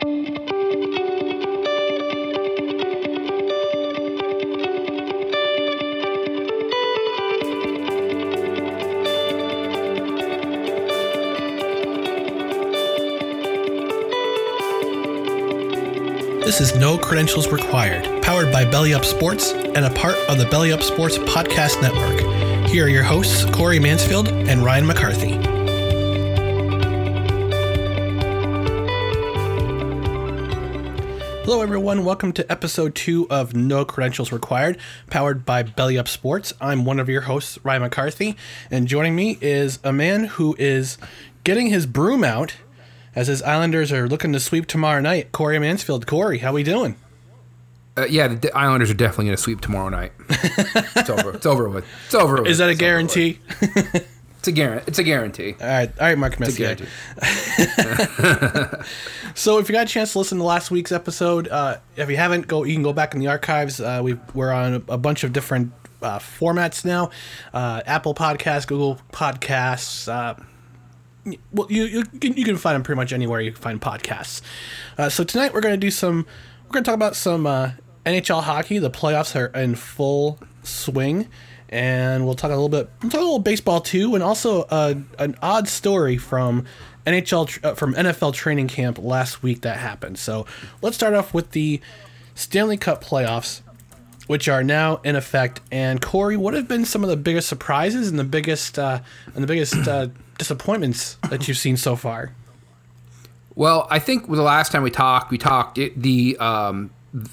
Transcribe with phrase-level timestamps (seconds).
[0.00, 0.10] This
[16.60, 20.72] is No Credentials Required, powered by Belly Up Sports and a part of the Belly
[20.72, 22.68] Up Sports Podcast Network.
[22.68, 25.53] Here are your hosts, Corey Mansfield and Ryan McCarthy.
[31.44, 32.04] Hello, everyone.
[32.06, 34.78] Welcome to episode two of No Credentials Required,
[35.10, 36.54] powered by Belly Up Sports.
[36.58, 38.36] I'm one of your hosts, Ryan McCarthy,
[38.70, 40.96] and joining me is a man who is
[41.44, 42.54] getting his broom out
[43.14, 45.32] as his Islanders are looking to sweep tomorrow night.
[45.32, 46.06] Corey Mansfield.
[46.06, 46.96] Corey, how we doing?
[47.96, 50.12] Uh, yeah, the, Islanders are definitely going to sweep tomorrow night.
[50.30, 51.34] it's over.
[51.34, 51.84] It's over with.
[52.06, 52.46] It's over with.
[52.46, 53.38] Is that a It's guarantee?
[54.44, 54.84] It's a guarantee.
[54.88, 55.54] It's a guarantee.
[55.58, 56.74] All right, all right, Mark It's a Messier.
[56.76, 58.84] guarantee.
[59.36, 62.16] So, if you got a chance to listen to last week's episode, uh, if you
[62.16, 62.62] haven't, go.
[62.62, 63.80] You can go back in the archives.
[63.80, 65.72] Uh, we we're on a, a bunch of different
[66.02, 67.10] uh, formats now:
[67.54, 70.06] uh, Apple Podcasts, Google Podcasts.
[70.12, 70.34] Uh,
[71.52, 74.40] well, you you can, you can find them pretty much anywhere you can find podcasts.
[74.98, 76.26] Uh, so tonight we're going to do some.
[76.66, 77.70] We're going to talk about some uh,
[78.06, 78.78] NHL hockey.
[78.78, 81.28] The playoffs are in full swing,
[81.68, 82.90] and we'll talk a little bit.
[83.02, 86.64] We'll talk a little baseball too, and also uh, an odd story from
[87.06, 90.18] NHL uh, from NFL training camp last week that happened.
[90.18, 90.46] So
[90.82, 91.80] let's start off with the
[92.34, 93.60] Stanley Cup playoffs,
[94.26, 95.60] which are now in effect.
[95.70, 99.00] And Corey, what have been some of the biggest surprises and the biggest uh,
[99.34, 100.08] and the biggest uh,
[100.38, 102.32] disappointments that you've seen so far?
[103.56, 106.90] Well, I think the last time we talked, we talked it, the um,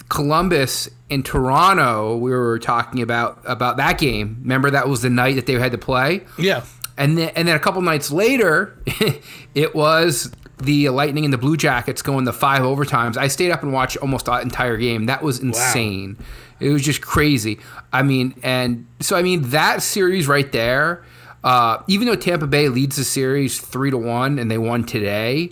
[0.10, 2.18] Columbus and Toronto.
[2.18, 4.38] We were talking about about that game.
[4.42, 6.22] Remember that was the night that they had to play.
[6.38, 6.64] Yeah.
[6.98, 8.78] And then, and then a couple nights later,
[9.56, 10.32] it was
[10.62, 13.18] the Lightning and the Blue Jackets going the five overtimes.
[13.18, 15.08] I stayed up and watched almost the entire game.
[15.08, 16.18] That was insane.
[16.60, 17.60] It was just crazy.
[17.92, 21.04] I mean, and so I mean that series right there.
[21.44, 25.50] Uh, even though Tampa Bay leads the series three to one and they won today,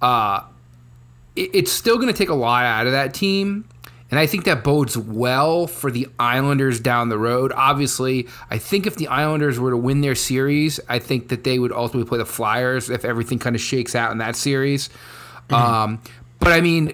[0.00, 0.42] uh,
[1.34, 3.64] it, it's still going to take a lot out of that team.
[4.12, 7.50] And I think that bodes well for the Islanders down the road.
[7.56, 11.58] Obviously, I think if the Islanders were to win their series, I think that they
[11.58, 14.90] would ultimately play the Flyers if everything kind of shakes out in that series.
[15.48, 16.02] Um,
[16.40, 16.92] but I mean,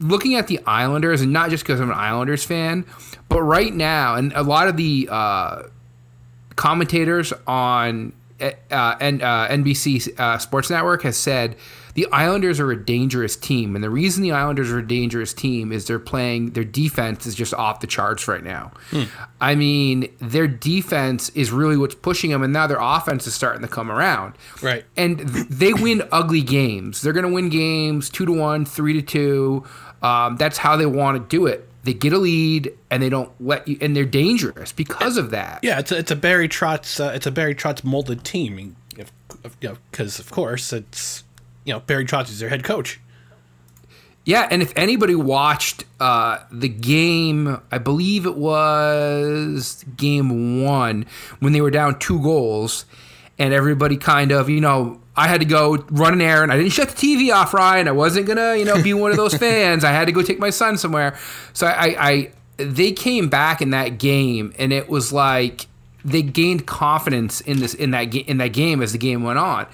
[0.00, 2.84] looking at the Islanders, and not just because I'm an Islanders fan,
[3.28, 5.62] but right now, and a lot of the uh,
[6.56, 11.56] commentators on uh, and uh, NBC uh, Sports Network has said
[11.94, 15.72] the Islanders are a dangerous team, and the reason the Islanders are a dangerous team
[15.72, 18.70] is they're playing their defense is just off the charts right now.
[19.40, 23.62] I mean, their defense is really what's pushing them, and now their offense is starting
[23.62, 24.34] to come around.
[24.62, 24.84] Right.
[24.96, 27.02] and th- they win ugly games.
[27.02, 29.64] They're going to win games two to one, three to two.
[30.00, 31.67] Um, that's how they want to do it.
[31.84, 35.60] They get a lead and they don't let you, and they're dangerous because of that.
[35.62, 38.76] Yeah, it's a, it's a Barry Trotz uh, it's a Barry Trotz molded team.
[38.96, 39.12] If,
[39.44, 41.24] if, you know, because of course it's
[41.64, 43.00] you know Barry Trotz is their head coach.
[44.28, 51.06] Yeah, and if anybody watched uh, the game, I believe it was game one
[51.38, 52.84] when they were down two goals,
[53.38, 56.52] and everybody kind of, you know, I had to go run an errand.
[56.52, 57.88] I didn't shut the TV off, Ryan.
[57.88, 59.82] I wasn't gonna, you know, be one of those fans.
[59.82, 61.18] I had to go take my son somewhere.
[61.52, 65.66] So I, I, they came back in that game, and it was like
[66.04, 69.66] they gained confidence in this in that in that game as the game went on.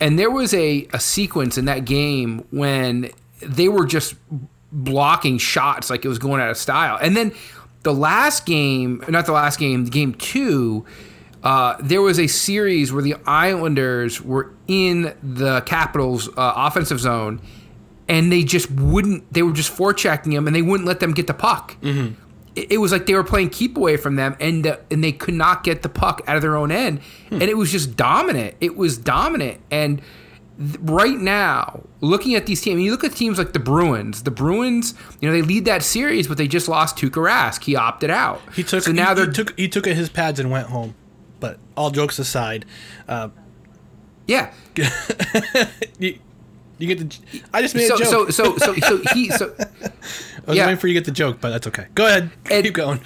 [0.00, 3.10] And there was a, a sequence in that game when
[3.40, 4.16] they were just
[4.72, 6.98] blocking shots like it was going out of style.
[7.00, 7.32] And then
[7.82, 10.84] the last game, not the last game, game two,
[11.42, 17.40] uh, there was a series where the Islanders were in the Capitals' uh, offensive zone,
[18.08, 19.32] and they just wouldn't.
[19.32, 21.76] They were just forechecking them, and they wouldn't let them get the puck.
[22.56, 25.12] It, it was like they were playing keep away from them, and uh, and they
[25.12, 27.00] could not get the puck out of their own end,
[27.30, 28.56] and it was just dominant.
[28.60, 30.02] It was dominant, and
[30.58, 34.24] th- right now, looking at these teams, you look at teams like the Bruins.
[34.24, 37.62] The Bruins, you know, they lead that series, but they just lost Tuukka Rask.
[37.64, 38.42] He opted out.
[38.54, 40.94] He took so now he, he took he took his pads and went home.
[41.40, 42.64] But all jokes aside,
[43.08, 43.30] uh,
[44.26, 44.52] yeah.
[45.98, 46.18] you,
[46.78, 47.18] you get the.
[47.52, 48.08] I just made So a joke.
[48.08, 49.64] so so so so he so I
[50.46, 50.66] was yeah.
[50.66, 51.86] waiting for you to get the joke, but that's okay.
[51.94, 52.30] Go ahead.
[52.50, 53.00] And- Keep going.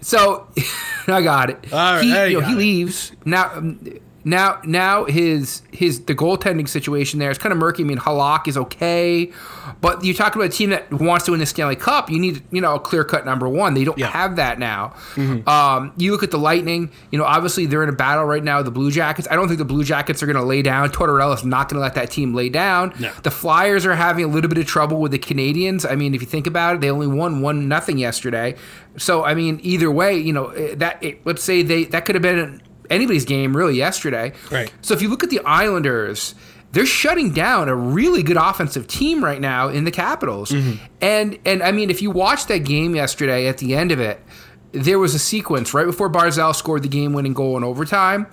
[0.00, 0.46] So
[1.08, 1.58] I got it.
[1.72, 3.50] All right, he, you know, he leaves now.
[3.54, 3.80] um,
[4.28, 7.82] Now, now his his the goaltending situation there is kind of murky.
[7.82, 9.32] I mean, Halak is okay,
[9.80, 12.10] but you talk about a team that wants to win the Stanley Cup.
[12.10, 13.72] You need you know a clear cut number one.
[13.72, 14.08] They don't Yeah.
[14.08, 14.88] have that now.
[15.14, 15.48] Mm-hmm.
[15.48, 16.90] Um, you look at the Lightning.
[17.10, 19.26] You know, obviously they're in a battle right now with the Blue Jackets.
[19.30, 20.90] I don't think the Blue Jackets are going to lay down.
[20.90, 22.92] Tortorella's not going to let that team lay down.
[23.00, 23.10] No.
[23.22, 25.90] The Flyers are having a little bit of trouble with the Canadiens.
[25.90, 28.56] I mean, if you think about it, they only won one nothing yesterday.
[28.98, 32.14] So I mean, either way, you know eh, that eh, let's say they that could
[32.14, 32.60] have been
[32.90, 34.32] anybody's game really yesterday.
[34.50, 34.72] Right.
[34.82, 36.34] So if you look at the Islanders,
[36.72, 40.52] they're shutting down a really good offensive team right now in the Capitals.
[41.00, 44.22] And and I mean, if you watched that game yesterday, at the end of it,
[44.72, 48.26] there was a sequence right before Barzal scored the game-winning goal in overtime,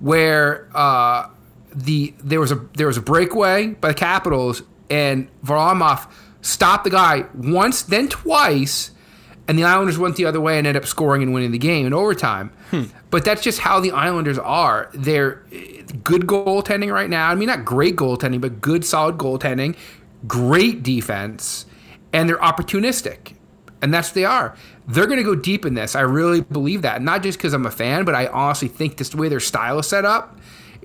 [0.00, 1.28] where uh,
[1.74, 6.10] the there was a there was a breakaway by the Capitals, and Varlamov
[6.40, 8.90] stopped the guy once, then twice,
[9.46, 11.86] and the Islanders went the other way and ended up scoring and winning the game
[11.86, 12.50] in overtime.
[13.12, 14.90] But that's just how the Islanders are.
[14.94, 17.28] They're eh, good goaltending right now.
[17.28, 19.76] I mean, not great goaltending, but good, solid goaltending,
[20.26, 21.66] great defense,
[22.14, 23.34] and they're opportunistic.
[23.82, 24.56] And that's what they are.
[24.88, 25.94] They're going to go deep in this.
[25.94, 27.02] I really believe that.
[27.02, 29.86] Not just because I'm a fan, but I honestly think this way their style is
[29.86, 30.38] set up,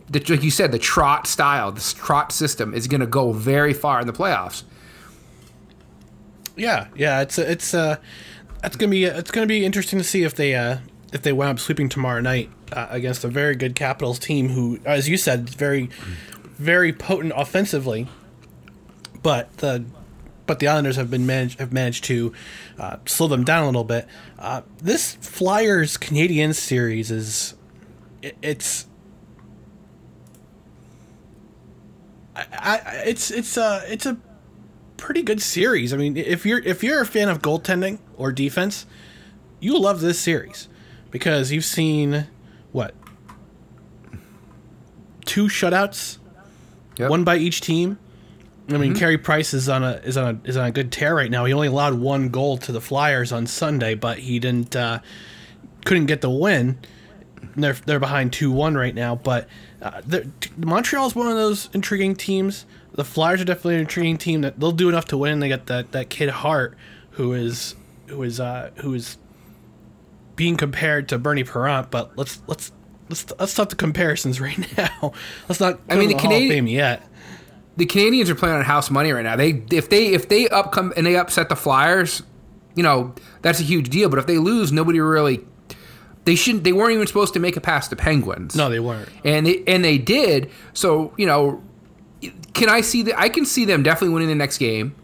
[0.09, 3.73] the, like you said, the trot style, the trot system is going to go very
[3.73, 4.63] far in the playoffs.
[6.57, 7.97] Yeah, yeah, it's it's uh,
[8.63, 10.79] it's gonna be it's gonna be interesting to see if they uh
[11.13, 14.79] if they wind up sweeping tomorrow night uh, against a very good Capitals team who,
[14.85, 15.89] as you said, is very
[16.57, 18.07] very potent offensively,
[19.21, 19.85] but the
[20.45, 22.33] but the Islanders have been managed have managed to
[22.77, 24.07] uh, slow them down a little bit.
[24.37, 27.55] Uh, this Flyers Canadiens series is
[28.21, 28.85] it, it's.
[32.35, 34.17] I, I, it's it's uh it's a
[34.97, 35.93] pretty good series.
[35.93, 38.85] I mean, if you're if you're a fan of goaltending or defense,
[39.59, 40.67] you'll love this series
[41.11, 42.27] because you've seen
[42.71, 42.93] what
[45.25, 46.17] two shutouts,
[46.97, 47.09] Yep.
[47.09, 47.97] one by each team.
[48.69, 51.15] I mean, Carey Price is on a is on a is on a good tear
[51.15, 51.45] right now.
[51.45, 54.99] He only allowed one goal to the Flyers on Sunday, but he didn't uh,
[55.85, 56.77] couldn't get the win.
[57.55, 59.47] They're they're behind two one right now, but
[59.81, 60.01] uh,
[60.57, 62.65] Montreal is one of those intriguing teams.
[62.93, 65.39] The Flyers are definitely an intriguing team that they'll do enough to win.
[65.39, 66.75] They got that that kid Hart,
[67.11, 67.75] who is
[68.07, 69.17] who is uh, who is
[70.37, 72.71] being compared to Bernie Parent, but let's let's
[73.09, 75.11] let's let's stop the comparisons right now.
[75.49, 75.81] let's not.
[75.89, 77.05] I mean, the in Canadian- yet.
[77.75, 79.35] the Canadiens are playing on house money right now.
[79.35, 82.23] They if they if they up come and they upset the Flyers,
[82.75, 84.07] you know that's a huge deal.
[84.07, 85.41] But if they lose, nobody really
[86.25, 86.63] they shouldn't.
[86.63, 88.55] They weren't even supposed to make it past the Penguins.
[88.55, 89.09] No, they weren't.
[89.25, 90.49] and they and they did.
[90.73, 91.61] So you know,
[92.53, 93.19] can I see that?
[93.19, 94.95] I can see them definitely winning the next game.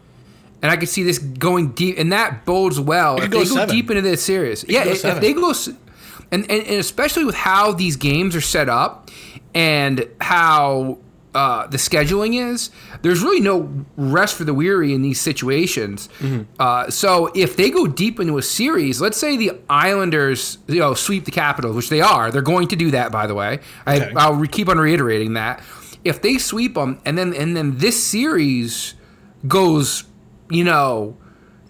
[0.64, 3.20] And I can see this going deep, and that bodes well.
[3.20, 3.74] If go they go seven.
[3.74, 4.84] deep into this series, yeah.
[4.86, 5.52] If, if they go,
[6.32, 9.10] and, and and especially with how these games are set up,
[9.54, 11.00] and how
[11.34, 12.70] uh, the scheduling is,
[13.02, 16.08] there's really no rest for the weary in these situations.
[16.58, 20.94] Uh, so if they go deep into a series, let's say the Islanders, you know,
[20.94, 23.12] sweep the Capitals, which they are, they're going to do that.
[23.12, 24.12] By the way, Okay.
[24.12, 25.62] I, I'll re- keep on reiterating that.
[26.04, 28.94] If they sweep them, and then and then this series
[29.46, 30.04] goes,
[30.54, 31.16] you know,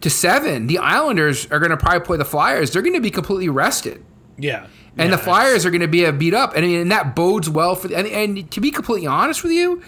[0.00, 2.70] to seven, the Islanders are going to probably play the Flyers.
[2.70, 4.04] They're going to be completely rested
[4.38, 4.66] Yeah.
[4.98, 7.48] and Yeah, the Flyers are going to be uh, beat up, and, and that bodes
[7.48, 7.92] well for.
[7.92, 9.82] And, and to be completely honest with you,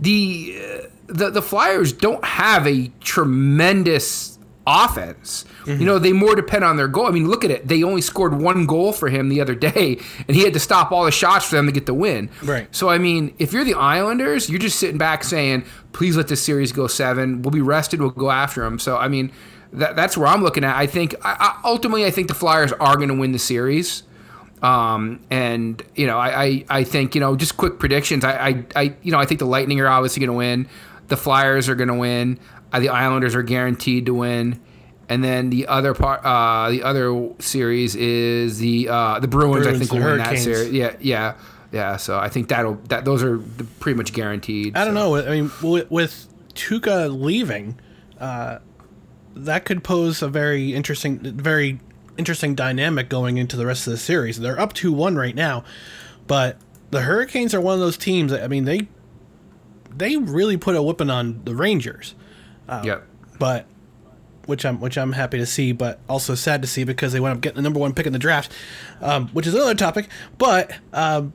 [0.00, 5.44] the uh, the the Flyers don't have a tremendous offense.
[5.64, 5.80] Mm-hmm.
[5.80, 7.06] You know, they more depend on their goal.
[7.06, 7.68] I mean, look at it.
[7.68, 10.92] They only scored one goal for him the other day, and he had to stop
[10.92, 12.30] all the shots for them to get the win.
[12.42, 12.74] Right.
[12.74, 16.42] So, I mean, if you're the Islanders, you're just sitting back saying, please let this
[16.42, 17.42] series go seven.
[17.42, 18.00] We'll be rested.
[18.00, 18.78] We'll go after them.
[18.78, 19.32] So, I mean,
[19.72, 20.76] that, that's where I'm looking at.
[20.76, 24.02] I think, I, I, ultimately, I think the Flyers are going to win the series.
[24.62, 28.24] Um, and you know, I, I, I think you know, just quick predictions.
[28.24, 30.68] I, I, I you know, I think the Lightning are obviously going to win.
[31.08, 32.38] The Flyers are going to win.
[32.74, 34.60] Uh, the Islanders are guaranteed to win.
[35.08, 39.66] And then the other part, uh, the other series is the uh, the Bruins.
[39.66, 40.72] I think will win that series.
[40.72, 41.36] Yeah, yeah,
[41.72, 41.98] yeah.
[41.98, 43.38] So I think that'll that those are
[43.80, 44.76] pretty much guaranteed.
[44.76, 45.14] I don't so.
[45.14, 45.16] know.
[45.16, 47.78] I mean, with, with Tuukka leaving,
[48.18, 48.60] uh,
[49.36, 51.80] that could pose a very interesting, very
[52.16, 54.40] interesting dynamic going into the rest of the series.
[54.40, 55.64] They're up two one right now,
[56.26, 56.56] but
[56.90, 58.32] the Hurricanes are one of those teams.
[58.32, 58.88] That, I mean, they
[59.94, 62.14] they really put a whipping on the Rangers,
[62.68, 63.06] Yep.
[63.38, 63.66] but
[64.46, 67.36] which I'm which I'm happy to see, but also sad to see because they wound
[67.36, 68.52] up getting the number one pick in the draft,
[69.00, 70.08] um, which is another topic.
[70.38, 71.32] But um,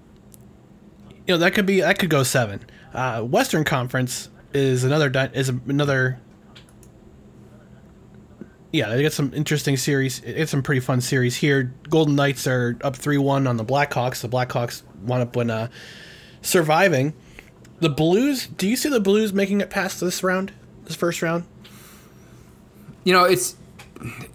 [1.25, 2.62] you know that could be that could go seven.
[2.93, 6.19] Uh, Western Conference is another is another.
[8.71, 10.21] Yeah, they got some interesting series.
[10.24, 11.74] It's some pretty fun series here.
[11.89, 14.21] Golden Knights are up three one on the Blackhawks.
[14.21, 15.69] The Blackhawks wound up when uh,
[16.41, 17.13] surviving.
[17.79, 18.45] The Blues.
[18.45, 20.51] Do you see the Blues making it past this round,
[20.96, 21.43] first round?
[23.03, 23.55] you know, it's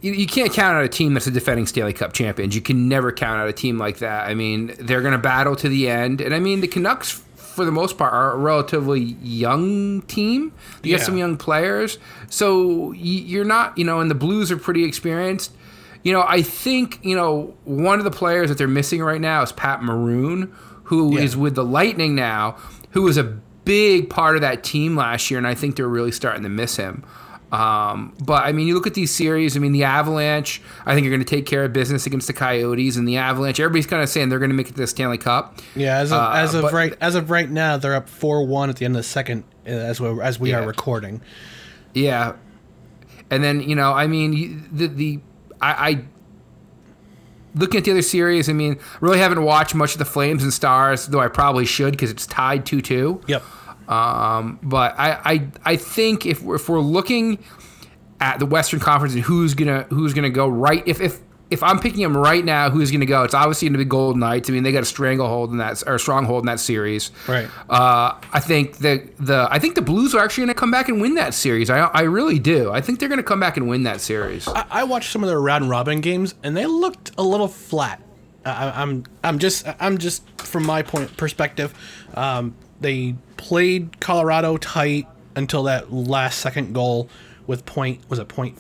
[0.01, 2.55] you, you can't count out a team that's a defending Stanley Cup champions.
[2.55, 4.29] You can never count out a team like that.
[4.29, 7.65] I mean, they're going to battle to the end, and I mean, the Canucks, for
[7.65, 10.53] the most part, are a relatively young team.
[10.83, 10.97] You Yeah.
[10.99, 15.53] got some young players, so you're not, you know, and the Blues are pretty experienced.
[16.03, 19.43] You know, I think you know one of the players that they're missing right now
[19.43, 20.53] is Pat Maroon,
[20.85, 21.41] who is Yeah.
[21.41, 22.57] with the Lightning now,
[22.91, 26.13] who was a big part of that team last year, and I think they're really
[26.13, 27.05] starting to miss him.
[27.53, 29.57] Um, but I mean, you look at these series.
[29.57, 30.61] I mean, the Avalanche.
[30.87, 33.61] I think are going to take care of business against the Coyotes, and the Avalanche.
[33.61, 35.61] Everybody's kind of saying they're going to make it to the Stanley Cup.
[35.77, 38.45] Yeah, as of, Uh, as of but- right as of right now, they're up four
[38.45, 40.61] one at the end of the second uh, as we as we Yeah.
[40.61, 41.21] are recording.
[41.93, 42.33] Yeah,
[43.31, 45.21] and then you know, I mean, the the
[45.61, 46.05] I, I
[47.55, 48.49] looking at the other series.
[48.49, 51.93] I mean, really haven't watched much of the Flames and Stars, though I probably should
[51.93, 53.21] because it's tied two two.
[53.27, 53.43] Yep.
[53.89, 57.39] Um, but I, I I think if we're, if we're looking
[58.21, 61.21] at the Western Conference and who's gonna who's gonna go right, if if
[61.55, 63.23] if I'm picking them right now, who's gonna go?
[63.23, 64.51] It's obviously gonna be Golden Knights.
[64.51, 67.13] I mean, they got a stranglehold in that or a stronghold in that series.
[67.27, 67.49] Right.
[67.71, 71.01] Uh, I think the the I think the Blues are actually gonna come back and
[71.01, 71.71] win that series.
[71.71, 72.71] I I really do.
[72.73, 74.49] I think they're gonna come back and win that series.
[74.49, 78.03] I, I watched some of their round robin games and they looked a little flat.
[78.45, 81.73] I, I'm I'm just I'm just from my point perspective.
[82.15, 85.07] Um, they played Colorado tight
[85.37, 87.09] until that last second goal
[87.47, 88.59] with point was it point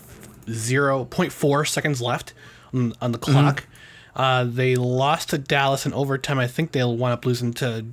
[0.48, 2.34] zero point four seconds left
[2.74, 3.66] on, on the clock.
[4.16, 6.38] Uh, they lost to Dallas in overtime.
[6.38, 7.86] I think they'll wind up losing to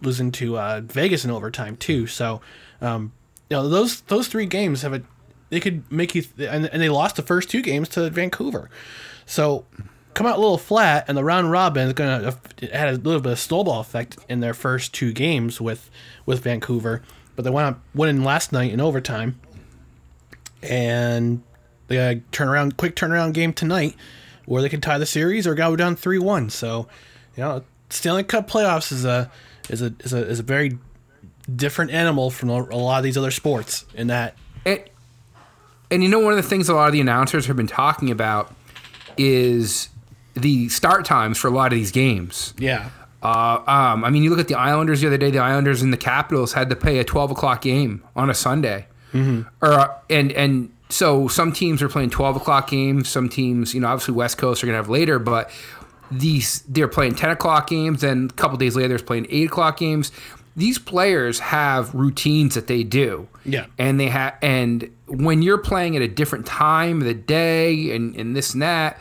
[0.00, 2.06] losing to uh, Vegas in overtime too.
[2.06, 2.40] So,
[2.80, 3.12] um,
[3.50, 5.02] you know, those those three games have a
[5.50, 8.70] they could make you and, and they lost the first two games to Vancouver.
[9.26, 9.66] So,
[10.14, 13.20] come out a little flat, and the round robin is gonna it had a little
[13.20, 15.90] bit of snowball effect in their first two games with
[16.24, 17.02] with Vancouver,
[17.36, 19.38] but they wound up winning last night in overtime,
[20.62, 21.42] and
[21.88, 23.96] they got a turnaround quick turnaround game tonight
[24.46, 26.48] where they could tie the series or go down three one.
[26.50, 26.88] So,
[27.36, 29.30] you know, Stanley Cup playoffs is a
[29.68, 30.78] is a is a is a very
[31.54, 34.80] different animal from a lot of these other sports in that And,
[35.90, 38.10] and you know, one of the things a lot of the announcers have been talking
[38.10, 38.54] about
[39.16, 39.88] is
[40.34, 42.54] the start times for a lot of these games.
[42.58, 42.90] yeah
[43.22, 45.30] Uh, um, I mean, you look at the Islanders the other day.
[45.30, 48.86] The Islanders and the Capitals had to play a twelve o'clock game on a Sunday,
[49.12, 49.42] mm-hmm.
[49.60, 53.08] or uh, and and so some teams are playing twelve o'clock games.
[53.08, 55.50] Some teams, you know, obviously West Coast are going to have later, but
[56.10, 58.00] these they're playing ten o'clock games.
[58.00, 60.10] Then a couple days later, they're playing eight o'clock games.
[60.56, 63.66] These players have routines that they do, Yeah.
[63.78, 68.16] and they have and when you're playing at a different time of the day and
[68.16, 68.98] and this and that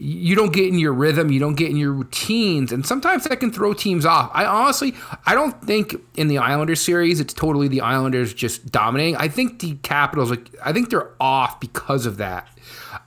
[0.00, 3.40] you don't get in your rhythm, you don't get in your routines, and sometimes that
[3.40, 4.30] can throw teams off.
[4.32, 4.94] I honestly,
[5.26, 9.16] I don't think in the Islanders series it's totally the Islanders just dominating.
[9.16, 12.46] I think the Capitals, like, I think they're off because of that.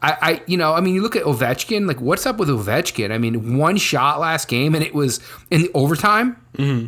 [0.02, 1.88] I, I, you know, I mean, you look at Ovechkin.
[1.88, 3.12] Like, what's up with Ovechkin?
[3.12, 6.36] I mean, one shot last game, and it was in the overtime.
[6.58, 6.88] Mm-hmm.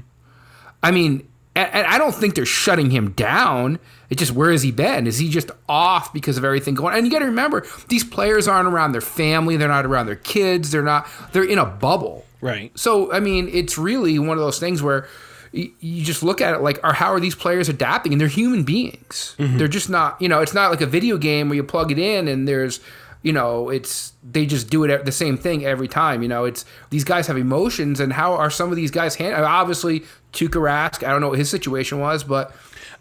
[0.81, 3.79] I mean, and, and I don't think they're shutting him down.
[4.09, 5.07] It's just where has he been?
[5.07, 6.93] Is he just off because of everything going?
[6.93, 6.97] On?
[6.97, 9.57] And you got to remember, these players aren't around their family.
[9.57, 10.71] They're not around their kids.
[10.71, 11.07] They're not.
[11.31, 12.25] They're in a bubble.
[12.41, 12.77] Right.
[12.77, 15.07] So I mean, it's really one of those things where,
[15.51, 18.11] you, just look at it like, are how are these players adapting?
[18.11, 19.35] And they're human beings.
[19.37, 19.57] Mm-hmm.
[19.59, 21.99] They're just not, you know, it's not like a video game where you plug it
[21.99, 22.79] in and there's,
[23.21, 26.21] you know, it's they just do it the same thing every time.
[26.21, 29.45] You know, it's these guys have emotions, and how are some of these guys handling?
[29.45, 31.05] Obviously, Tuukka Rask.
[31.05, 32.53] I don't know what his situation was, but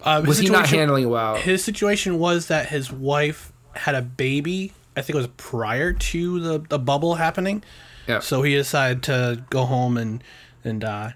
[0.05, 1.37] Uh, was he not handling well?
[1.37, 4.73] His situation was that his wife had a baby.
[4.97, 7.63] I think it was prior to the, the bubble happening.
[8.07, 8.19] Yeah.
[8.21, 10.23] So he decided to go home and
[10.65, 11.11] and uh,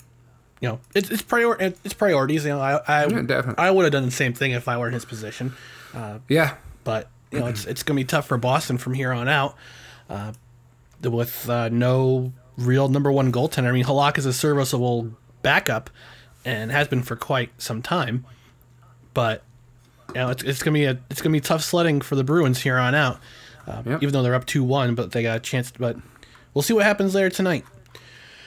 [0.61, 2.45] you know it's it's prior it's priorities.
[2.45, 3.55] You know, I I, Yeah.
[3.59, 5.55] I would have done the same thing if I were in his position.
[6.29, 6.55] yeah,
[6.85, 9.57] But you know, it's it's gonna be tough for Boston from here on out.
[10.09, 10.33] Uh,
[11.03, 13.69] with uh, no real number one goaltender.
[13.69, 15.11] I mean, Halak is a serviceable
[15.47, 15.91] backup
[16.45, 18.27] and has been for quite some time.
[19.15, 19.45] But
[20.09, 22.61] you know, it's, it's gonna be a it's gonna be tough sledding for the Bruins
[22.63, 23.21] here on out.
[23.65, 24.03] Uh, Yep.
[24.03, 25.71] Even though they're up two one, but they got a chance.
[25.71, 25.97] but
[26.53, 27.65] we'll see what happens later tonight.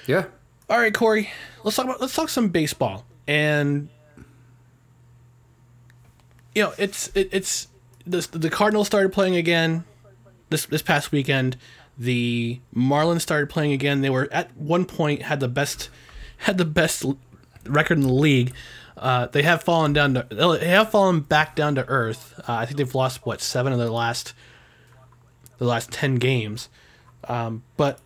[0.08, 0.26] yeah.
[0.70, 1.30] All right, Corey,
[1.64, 3.06] let's talk about let's talk some baseball.
[3.28, 3.88] And
[6.54, 7.68] you know, it's it, it's
[8.06, 9.84] the the Cardinals started playing again
[10.50, 11.58] this this past weekend.
[11.98, 14.02] The Marlins started playing again.
[14.02, 15.90] They were at one point had the best
[16.40, 17.06] had the best
[17.66, 18.54] record in the league.
[18.98, 22.40] Uh, they have fallen down to they have fallen back down to earth.
[22.40, 24.34] Uh, I think they've lost what seven of their last
[25.58, 26.68] the last ten games.
[27.26, 28.00] Um, but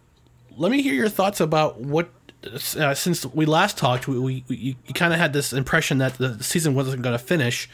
[0.58, 2.10] let me hear your thoughts about what
[2.78, 6.18] uh, since we last talked we, we, we you, kind of had this impression that
[6.18, 7.70] the season wasn't going to finish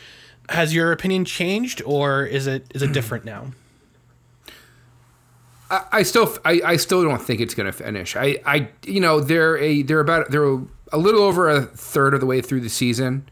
[0.50, 3.48] has your opinion changed or is it is it different now
[5.70, 8.16] I, I still, I, I still don't think it's going to finish.
[8.16, 10.60] I, I, you know, they're a, they're about, they're
[10.92, 13.30] a little over a third of the way through the season,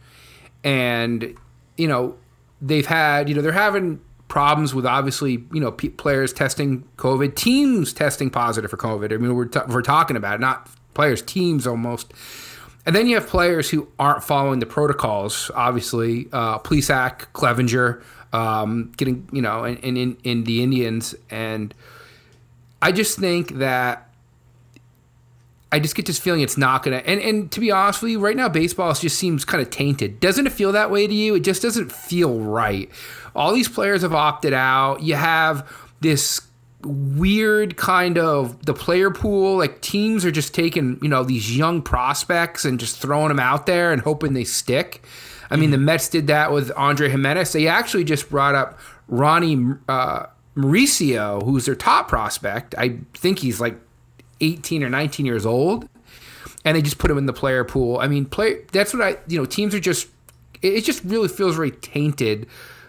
[0.63, 1.35] and
[1.77, 2.15] you know,
[2.61, 7.35] they've had, you know, they're having problems with obviously, you know, pe players testing COVID,
[7.35, 9.13] teams testing positive for COVID.
[9.13, 12.13] I mean, we're t- we're talking about it, not players, teams almost.
[12.85, 15.51] And then you have players who aren't following the protocols.
[15.53, 18.01] Obviously, uh, Plesac, Clevinger,
[18.33, 21.73] um, getting you know, in, in in the Indians, and
[22.81, 24.09] I just think that
[25.71, 26.97] I just get this feeling it's not gonna.
[26.97, 30.19] And and to be honest with you, right now baseball just seems kind of tainted.
[30.19, 31.35] Doesn't it feel that way to you?
[31.35, 32.89] It just doesn't feel right.
[33.35, 35.01] All these players have opted out.
[35.01, 36.41] You have this
[36.83, 41.81] weird kind of the player pool like teams are just taking you know these young
[41.81, 45.03] prospects and just throwing them out there and hoping they stick
[45.49, 49.57] i mean the mets did that with andre Giménez they actually just brought up Ronny
[49.89, 53.79] uh, mauricio who's their top prospect i think he's like
[54.41, 55.87] 18 or 19 years old
[56.65, 59.17] and they just put him in the player pool i mean play that's what i
[59.27, 60.07] you know teams are just
[60.61, 62.47] it just really feels very tainted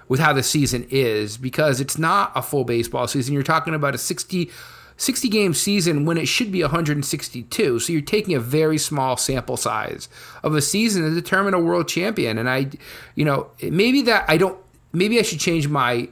[0.08, 3.34] with how the season is because it's not a full baseball season.
[3.34, 4.50] You're talking about a 60,
[4.96, 7.78] 60 game season when it should be 162.
[7.78, 10.08] So you're taking a very small sample size
[10.42, 12.38] of a season to determine a world champion.
[12.38, 12.70] And I,
[13.14, 14.58] you know, maybe that I don't,
[14.92, 16.08] maybe I should change my,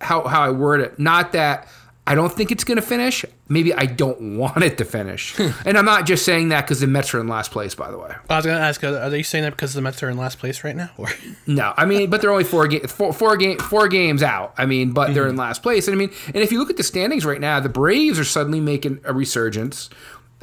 [0.00, 0.98] how, how I word it.
[0.98, 1.68] Not that
[2.06, 3.24] I don't think it's going to finish.
[3.48, 5.38] Maybe I don't want it to finish.
[5.64, 7.98] and I'm not just saying that because the Mets are in last place, by the
[7.98, 8.14] way.
[8.28, 10.16] i was going to ask uh, are they saying that because the mets are in
[10.16, 11.08] last place right now or
[11.46, 14.54] No, I mean, but they're only four ga- four, four, game, four games out.
[14.58, 15.30] I mean, but they're mm-hmm.
[15.30, 15.88] in last place.
[15.88, 18.24] And I mean, and if you look at the standings right now, the Braves are
[18.24, 19.88] suddenly making a resurgence.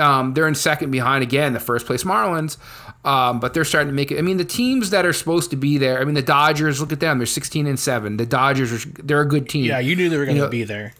[0.02, 2.58] Um, they're in second behind again, the first place Marlins.
[3.04, 4.20] Um, but they're starting to make it.
[4.20, 6.00] I mean, the teams that are supposed to be there.
[6.00, 6.80] I mean, the Dodgers.
[6.80, 8.18] Look at them; they're sixteen and seven.
[8.18, 9.66] The Dodgers are they're a good team.
[9.66, 10.94] yeah you knew they were going to know, be there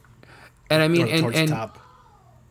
[0.72, 1.78] and I mean, and and, top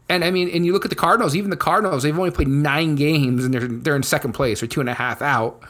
[0.09, 1.35] and I mean, and you look at the Cardinals.
[1.35, 4.67] Even the Cardinals, they've only played nine games, and they're they're in second place or
[4.67, 5.63] two and a half out.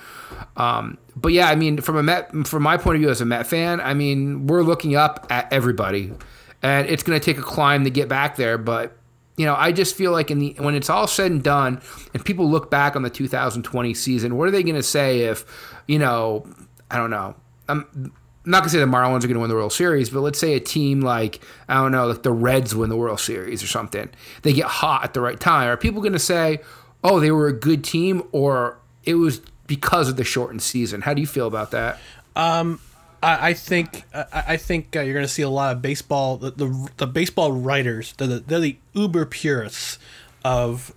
[0.56, 3.24] Um, but yeah, I mean, from a Met, from my point of view as a
[3.24, 6.12] Met fan, I mean, we're looking up at everybody,
[6.60, 8.58] and it's going to take a climb to get back there.
[8.58, 8.96] But
[9.40, 11.80] you know, I just feel like in the when it's all said and done,
[12.12, 15.46] and people look back on the 2020 season, what are they going to say if,
[15.88, 16.46] you know,
[16.90, 17.34] I don't know.
[17.66, 18.12] I'm, I'm
[18.44, 20.60] not gonna say the Marlins are gonna win the World Series, but let's say a
[20.60, 24.10] team like I don't know, like the Reds win the World Series or something.
[24.42, 25.68] They get hot at the right time.
[25.68, 26.60] Are people gonna say,
[27.02, 31.00] "Oh, they were a good team," or it was because of the shortened season?
[31.00, 31.98] How do you feel about that?
[32.36, 32.78] Um,
[33.22, 36.38] I, think I, think uh, you're going to see a lot of baseball.
[36.38, 39.98] The, the, the baseball writers, they're the, they're the uber purists
[40.44, 40.94] of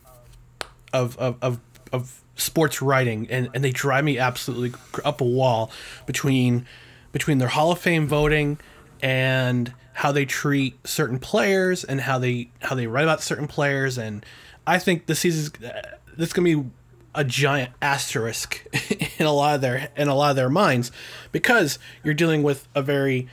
[0.94, 1.60] of of of,
[1.92, 5.72] of sports writing, and, and they drive me absolutely up a wall
[6.06, 6.66] between
[7.12, 8.58] between their Hall of Fame voting
[9.02, 13.98] and how they treat certain players and how they how they write about certain players.
[13.98, 14.26] And
[14.66, 16.70] I think this season's uh, this is to be
[17.16, 18.66] a giant asterisk
[19.20, 20.92] in a lot of their in a lot of their minds
[21.32, 23.28] because you're dealing with a very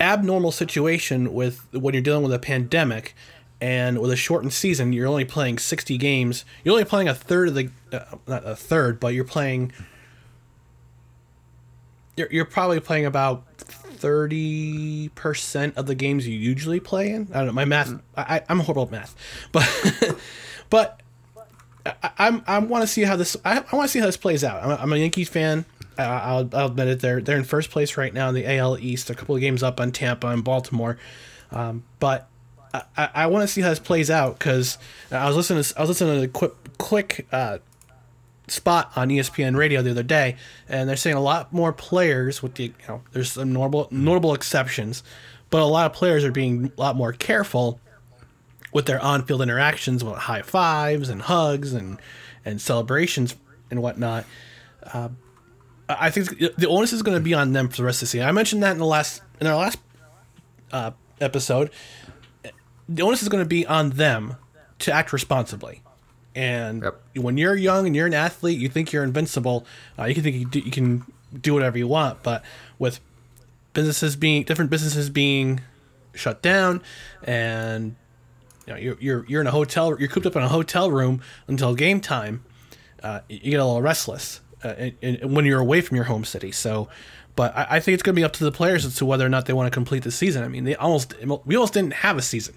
[0.00, 3.14] abnormal situation with when you're dealing with a pandemic
[3.62, 6.44] and with a shortened season, you're only playing 60 games.
[6.64, 9.70] You're only playing a third of the, uh, not a third, but you're playing.
[12.16, 17.28] You're, you're probably playing about 30% of the games you usually play in.
[17.32, 17.52] I don't know.
[17.52, 19.14] My math, I, I'm horrible at math.
[19.52, 20.16] But,
[20.70, 21.00] but
[21.84, 24.16] I, I'm, I want to see how this, I, I want to see how this
[24.16, 24.62] plays out.
[24.62, 25.64] I'm a, I'm a Yankees fan.
[25.98, 27.00] I, I'll, I'll admit it.
[27.00, 29.62] They're, they're in first place right now in the AL East, a couple of games
[29.62, 30.98] up on Tampa and Baltimore.
[31.50, 32.28] Um, but
[32.74, 34.78] I, I want to see how this plays out because
[35.10, 35.62] I was listening.
[35.62, 37.58] To, I was listening to a quick, quick uh,
[38.48, 40.36] spot on ESPN Radio the other day,
[40.68, 44.32] and they're saying a lot more players with the you know there's some notable notable
[44.32, 45.02] exceptions,
[45.50, 47.78] but a lot of players are being a lot more careful
[48.72, 51.98] with their on-field interactions, with high fives and hugs and
[52.44, 53.36] and celebrations
[53.70, 54.24] and whatnot.
[54.82, 55.10] Uh,
[55.88, 58.10] I think the onus is going to be on them for the rest of the
[58.10, 58.26] season.
[58.26, 59.78] I mentioned that in the last in our last
[60.72, 61.70] uh, episode.
[62.88, 64.36] The onus is going to be on them
[64.80, 65.82] to act responsibly.
[66.34, 67.00] And Yep.
[67.16, 69.64] when you're young and you're an athlete, you think you're invincible.
[69.98, 71.04] Uh, you can think you, do, you can
[71.38, 72.42] do whatever you want, but
[72.78, 73.00] with
[73.72, 75.60] businesses being different businesses being
[76.14, 76.82] shut down,
[77.22, 77.94] and
[78.66, 81.22] you know you're you're, you're in a hotel, you're cooped up in a hotel room
[81.46, 82.44] until game time.
[83.02, 86.24] Uh, you get a little restless uh, and, and when you're away from your home
[86.24, 86.52] city.
[86.52, 86.88] So,
[87.34, 89.26] but I, I think it's going to be up to the players as to whether
[89.26, 90.44] or not they want to complete the season.
[90.44, 92.54] I mean, they almost we almost didn't have a season.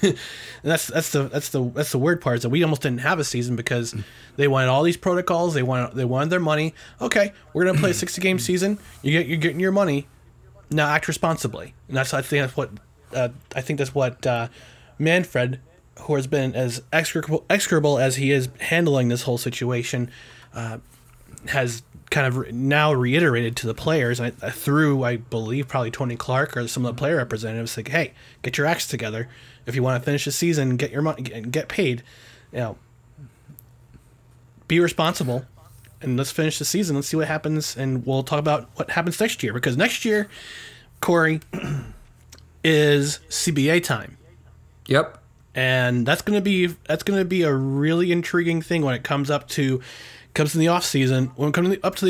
[0.62, 3.18] that's that's the that's the that's the weird part is that we almost didn't have
[3.18, 3.94] a season because
[4.36, 5.54] they wanted all these protocols.
[5.54, 6.74] They wanted they wanted their money.
[7.00, 8.78] Okay, we're gonna play a sixty game season.
[9.02, 10.08] You get you're getting your money.
[10.70, 12.70] Now act responsibly, and that's I think that's what
[13.14, 14.48] uh, I think that's what uh,
[15.00, 15.60] Manfred,
[16.00, 20.10] who has been as execrable, execrable as he is handling this whole situation,
[20.54, 20.78] uh,
[21.48, 26.16] has kind of re- now reiterated to the players I, through, I believe, probably Tony
[26.16, 29.28] Clark or some of the player representatives, like, hey, get your acts together.
[29.66, 32.02] If you want to finish the season, get your money, and get paid.
[32.52, 32.78] You know,
[34.68, 35.44] be responsible,
[36.00, 36.96] and let's finish the season.
[36.96, 39.52] Let's see what happens, and we'll talk about what happens next year.
[39.52, 40.28] Because next year,
[41.00, 41.40] Corey,
[42.64, 44.16] is CBA time
[44.90, 45.18] Yep.
[45.54, 49.48] and that's gonna be that's gonna be a really intriguing thing when it comes up
[49.50, 49.80] to
[50.34, 52.09] comes in the off season when it comes up to the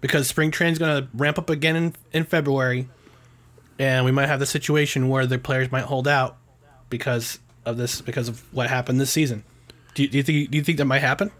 [0.00, 2.88] because spring training's going to ramp up again in, in February,
[3.78, 6.36] and we might have the situation where the players might hold out
[6.90, 9.44] because of this because of what happened this season.
[9.94, 11.30] Do you, do you think do you think that might happen?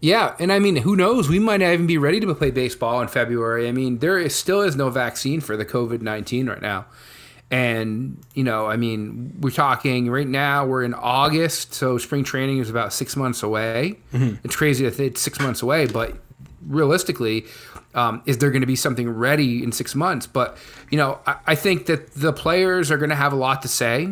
[0.00, 1.28] Yeah, and I mean, who knows?
[1.28, 3.68] We might not even be ready to play baseball in February.
[3.68, 6.86] I mean, there is still is no vaccine for the COVID nineteen right now,
[7.50, 10.66] and you know, I mean, we're talking right now.
[10.66, 13.98] We're in August, so spring training is about six months away.
[14.12, 14.36] Mm-hmm.
[14.44, 16.18] It's crazy that it's six months away, but
[16.66, 17.46] realistically,
[17.94, 20.26] um, is there going to be something ready in six months?
[20.26, 20.56] But
[20.90, 23.68] you know, I, I think that the players are going to have a lot to
[23.68, 24.06] say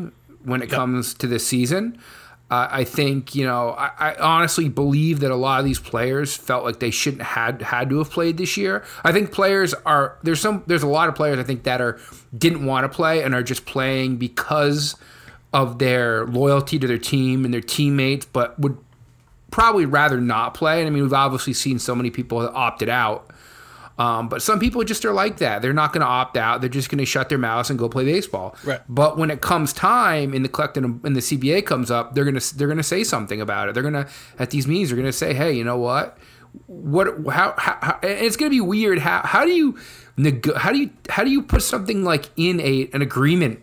[0.44, 1.98] when it comes to this season.
[2.50, 3.70] Uh, I think you know.
[3.70, 7.62] I, I honestly believe that a lot of these players felt like they shouldn't had
[7.62, 8.84] had to have played this year.
[9.04, 11.98] I think players are there's some there's a lot of players I think that are
[12.36, 14.96] didn't want to play and are just playing because
[15.52, 18.76] of their loyalty to their team and their teammates, but would
[19.50, 20.80] probably rather not play.
[20.80, 23.30] And I mean, we've obviously seen so many people that opted out.
[23.98, 25.62] Um, but some people just are like that.
[25.62, 26.61] They're not going to opt out.
[26.61, 28.57] They're just going to shut their mouths and go play baseball.
[28.64, 28.81] Right.
[28.88, 32.38] But when it comes time and the collective and the CBA comes up, they're going
[32.38, 33.74] to they're going to say something about it.
[33.74, 36.18] They're going to at these meetings they're going to say, "Hey, you know what?
[36.66, 39.78] What how, how, how and it's going to be weird how how do you
[40.16, 43.61] nego- how do you how do you put something like in a an agreement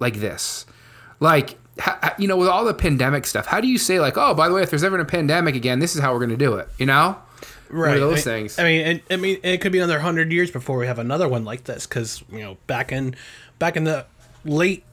[0.00, 0.66] like this?
[1.20, 4.34] Like how, you know, with all the pandemic stuff, how do you say like, "Oh,
[4.34, 6.36] by the way, if there's ever a pandemic again, this is how we're going to
[6.36, 7.18] do it." You know?
[7.72, 8.58] Of those I mean, things.
[8.58, 11.28] I mean, and, I mean, it could be another hundred years before we have another
[11.28, 11.86] one like this.
[11.86, 13.14] Because you know, back in
[13.58, 14.06] back in the
[14.44, 14.84] late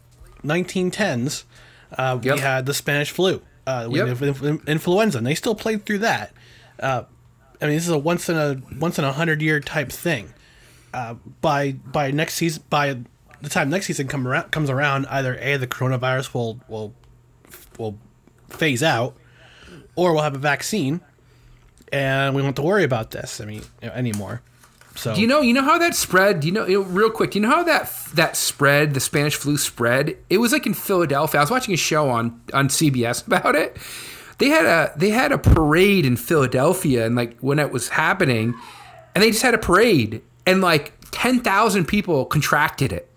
[0.44, 1.44] 1910s,
[1.98, 2.36] uh, Yep.
[2.36, 4.22] we had the Spanish flu, uh, we Yep.
[4.68, 6.32] influenza, and they still played through that.
[6.80, 7.04] Uh,
[7.62, 10.34] I mean, this is a once in a once in a hundred year type thing.
[10.94, 12.98] Uh, by by next season, by
[13.42, 16.94] the time next season come around, comes around, either a the coronavirus will will
[17.78, 17.98] will
[18.50, 19.16] phase out,
[19.96, 21.02] or we'll have a vaccine,
[21.92, 23.42] and we won't have to worry about this.
[23.42, 24.42] I mean, anymore.
[24.96, 25.42] So Do you know?
[25.42, 26.42] You know how that spread?
[26.42, 26.66] Do you know?
[26.66, 27.32] You know, real quick.
[27.32, 28.94] Do you know how that that spread?
[28.94, 30.18] The Spanish flu spread.
[30.30, 31.40] It was like in Philadelphia.
[31.40, 33.78] I was watching a show on on CBS about it.
[34.40, 38.56] They had a they had a parade in Philadelphia, and like when it was happening,
[39.16, 43.10] and they just had a parade, and like ten thousand people contracted it.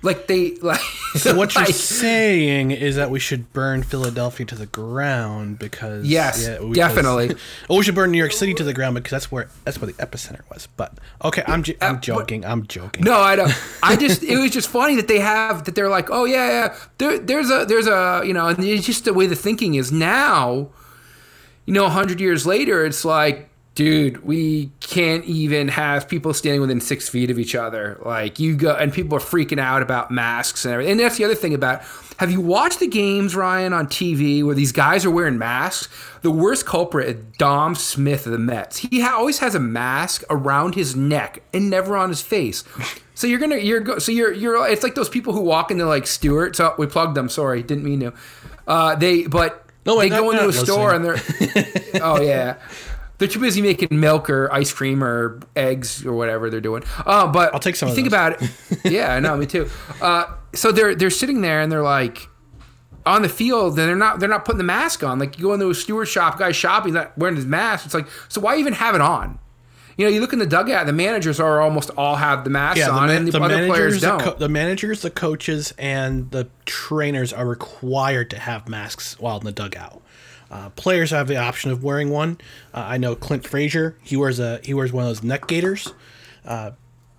[0.00, 0.80] Like they like.
[1.16, 6.46] So what you're saying is that we should burn Philadelphia to the ground because Yes,
[6.48, 7.34] because- definitely.
[7.70, 9.88] oh, we should burn New York City to the ground because that's where that's where
[9.90, 10.68] the epicenter was.
[10.76, 12.44] But okay, I'm j- I'm uh, joking.
[12.44, 13.02] I'm joking.
[13.04, 13.52] No, I don't.
[13.82, 16.76] I just it was just funny that they have that they're like, oh yeah, yeah.
[16.98, 19.90] There, there's a there's a you know, and it's just the way the thinking is
[19.90, 20.68] now.
[21.66, 26.60] You know, a hundred years later, it's like, dude, we can't even have people standing
[26.60, 27.96] within six feet of each other.
[28.04, 30.90] Like you go, and people are freaking out about masks and everything.
[30.90, 31.82] And that's the other thing about.
[32.16, 35.88] Have you watched the games, Ryan, on TV where these guys are wearing masks?
[36.22, 38.78] The worst culprit is Dom Smith of the Mets.
[38.78, 42.64] He ha- always has a mask around his neck and never on his face.
[43.14, 45.86] So you're gonna you're go, so you're you're it's like those people who walk into
[45.86, 46.56] like Stewart.
[46.56, 47.28] So we plugged them.
[47.28, 48.12] Sorry, didn't mean to.
[48.66, 51.22] Uh, they but No, wait, they go into a store and they're
[52.02, 52.56] oh yeah.
[53.18, 56.84] They're too busy making milk or ice cream or eggs or whatever they're doing.
[57.04, 58.50] Uh, but I'll take some think about it.
[58.84, 59.68] Yeah, I know, me too.
[60.00, 62.28] Uh, so they're they're sitting there and they're like
[63.04, 65.18] on the field and they're not they're not putting the mask on.
[65.18, 67.86] Like you go into a Stewart shop, guy's shopping, not wearing his mask.
[67.86, 69.38] It's like so why even have it on?
[69.96, 72.78] You know, you look in the dugout, the managers are almost all have the masks
[72.78, 74.20] Yeah, the, on, and the, the other players the, don't.
[74.20, 79.44] co- the managers, the coaches, and the trainers are required to have masks while in
[79.44, 80.00] the dugout.
[80.50, 82.38] Uh, players have the option of wearing one.
[82.72, 83.96] Uh, I know Clint Frazier.
[84.02, 85.92] He wears a he wears one of those neck gaiters,
[86.44, 86.72] uh,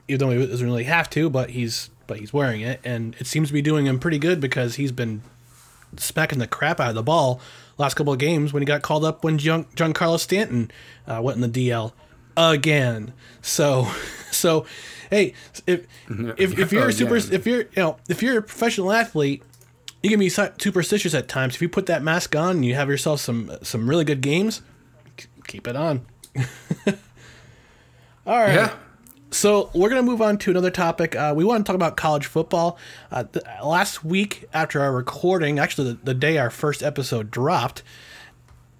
[0.07, 3.27] even though he doesn't really have to, but he's but he's wearing it, and it
[3.27, 5.21] seems to be doing him pretty good because he's been
[5.97, 7.41] smacking the crap out of the ball
[7.79, 10.69] last couple of games when he got called up when John Carlos Stanton
[11.07, 11.93] uh, went in the DL
[12.37, 13.13] again.
[13.41, 13.87] So,
[14.31, 14.65] so
[15.09, 15.33] hey,
[15.65, 15.87] if
[16.37, 19.41] if, if you're a super if you're you know if you're a professional athlete,
[20.01, 21.55] you can be su- superstitious at times.
[21.55, 24.61] If you put that mask on and you have yourself some some really good games,
[25.47, 26.05] keep it on.
[28.25, 28.53] All right.
[28.53, 28.75] Yeah.
[29.31, 31.15] So we're gonna move on to another topic.
[31.15, 32.77] Uh, we want to talk about college football.
[33.11, 37.83] Uh, th- last week, after our recording, actually the, the day our first episode dropped,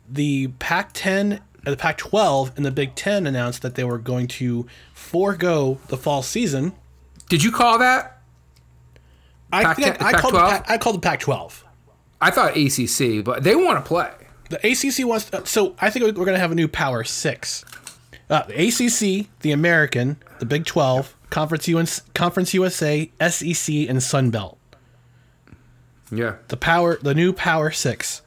[0.10, 4.66] the Pac-10, uh, the Pac-12, and the Big Ten announced that they were going to
[4.94, 6.74] forego the fall season.
[7.28, 8.19] Did you call that?
[9.52, 10.72] I think Pac-10 I, I called the Pac-12?
[10.72, 11.64] I called the Pac-12.
[12.22, 14.12] I thought ACC, but they want to play.
[14.50, 15.32] The ACC wants.
[15.34, 17.64] uh, so I think we're going to have a new Power Six.
[18.30, 24.32] Uh, the ACC, the American, the Big Twelve, Conference US, Conference USA, SEC, and Sun
[24.32, 24.58] Belt.
[26.12, 26.38] Yeah.
[26.48, 28.22] The power, the new Power Six.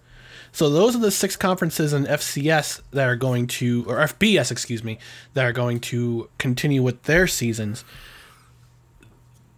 [0.53, 4.85] So those are the six conferences in FCS that are going to, or FBS, excuse
[4.85, 4.99] me,
[5.33, 7.85] that are going to continue with their seasons.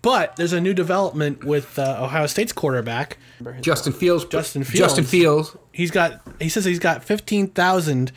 [0.05, 3.17] But there's a new development with uh, Ohio State's quarterback,
[3.63, 4.27] Justin Fields.
[4.27, 4.79] Justin Fields.
[4.79, 5.57] Justin Fields.
[5.73, 6.21] He's got.
[6.39, 8.13] He says he's got fifteen thousand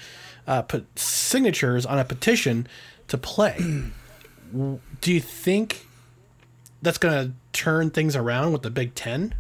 [0.46, 0.64] uh,
[0.98, 2.68] signatures on a petition
[3.08, 3.56] to play.
[4.52, 5.88] Do you think
[6.82, 9.34] that's going to turn things around with the Big Ten?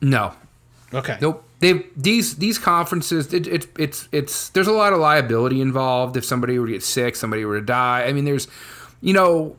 [0.00, 0.34] No.
[0.92, 1.18] Okay.
[1.20, 1.44] Nope.
[1.60, 3.32] They these these conferences.
[3.32, 6.82] It, it it's it's there's a lot of liability involved if somebody were to get
[6.82, 8.06] sick, somebody were to die.
[8.06, 8.48] I mean, there's,
[9.00, 9.56] you know,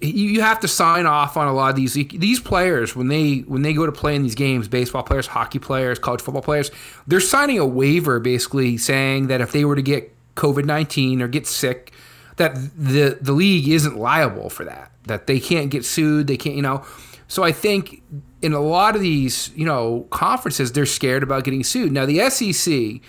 [0.00, 3.62] you, have to sign off on a lot of these these players when they when
[3.62, 4.68] they go to play in these games.
[4.68, 6.70] Baseball players, hockey players, college football players.
[7.06, 11.28] They're signing a waiver basically saying that if they were to get COVID nineteen or
[11.28, 11.92] get sick,
[12.36, 14.92] that the the league isn't liable for that.
[15.04, 16.26] That they can't get sued.
[16.26, 16.56] They can't.
[16.56, 16.84] You know.
[17.28, 18.02] So I think
[18.42, 21.90] in a lot of these, you know, conferences, they're scared about getting sued.
[21.90, 23.00] Now the SEC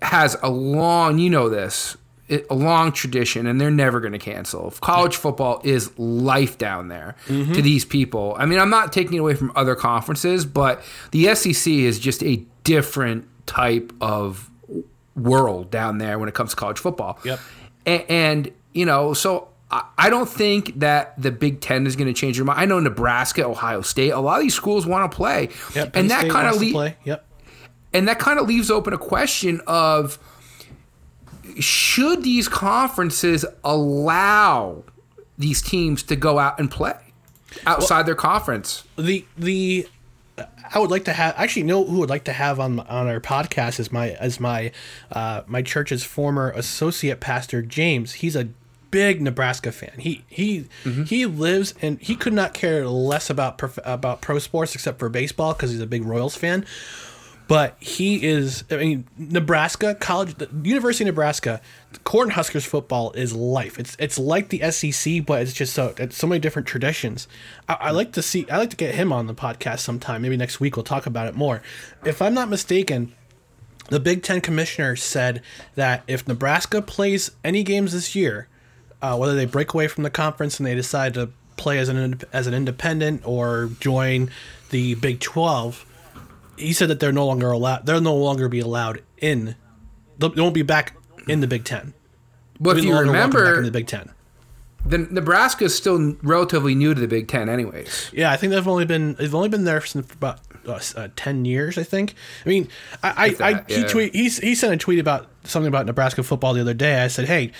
[0.00, 1.96] has a long, you know, this
[2.28, 4.70] a long tradition, and they're never going to cancel.
[4.80, 7.52] College football is life down there Mm-hmm.
[7.52, 8.34] to these people.
[8.38, 12.22] I mean, I'm not taking it away from other conferences, but the SEC is just
[12.22, 14.50] a different type of
[15.16, 17.18] world down there when it comes to college football.
[17.24, 17.40] Yep.
[17.86, 22.06] And, and you know, so I- I don't think that the Big Ten is going
[22.08, 22.58] to change their mind.
[22.60, 25.92] I know Nebraska, Ohio State, a lot of these schools want to play, Yep.
[25.92, 26.96] Penn and that kind of le- play.
[27.04, 27.24] Yep.
[27.92, 30.18] and that kind of leaves open a question of
[31.60, 34.84] should these conferences allow
[35.38, 36.96] these teams to go out and play?
[37.66, 38.84] outside well, their conference.
[38.96, 39.86] The the
[40.72, 43.20] I would like to have actually know who would like to have on on our
[43.20, 44.72] podcast is my as my
[45.12, 48.14] uh, my church's former associate pastor James.
[48.14, 48.48] He's a
[48.90, 49.94] big Nebraska fan.
[49.98, 51.04] He he mm-hmm.
[51.04, 55.08] he lives and he could not care less about prof, about pro sports except for
[55.08, 56.64] baseball because he's a big Royals fan.
[57.46, 61.60] But he is, I mean, Nebraska college, the University of Nebraska,
[62.04, 63.78] Cornhuskers football is life.
[63.78, 67.28] It's it's like the SEC, but it's just so it's so many different traditions.
[67.68, 70.22] I, I like to see, I like to get him on the podcast sometime.
[70.22, 71.62] Maybe next week we'll talk about it more.
[72.04, 73.14] If I'm not mistaken,
[73.88, 75.42] the Big Ten commissioner said
[75.74, 78.48] that if Nebraska plays any games this year,
[79.02, 82.20] uh, whether they break away from the conference and they decide to play as an
[82.32, 84.30] as an independent or join
[84.70, 85.84] the Big Twelve
[86.56, 87.86] he said that they're no longer allowed.
[87.86, 89.56] They'll no longer be allowed in.
[90.18, 90.96] They won't be back
[91.28, 91.94] in the Big Ten.
[92.60, 94.10] Well, if you remember, in the Big Ten,
[94.86, 98.10] the Nebraska is still relatively new to the Big Ten, anyways.
[98.12, 101.44] Yeah, I think they've only been they've only been there since about uh, uh, ten
[101.44, 101.78] years.
[101.78, 102.14] I think.
[102.44, 102.68] I mean,
[103.02, 103.86] I, I, that, I he yeah.
[103.86, 107.02] tweet he he sent a tweet about something about Nebraska football the other day.
[107.02, 107.52] I said, hey,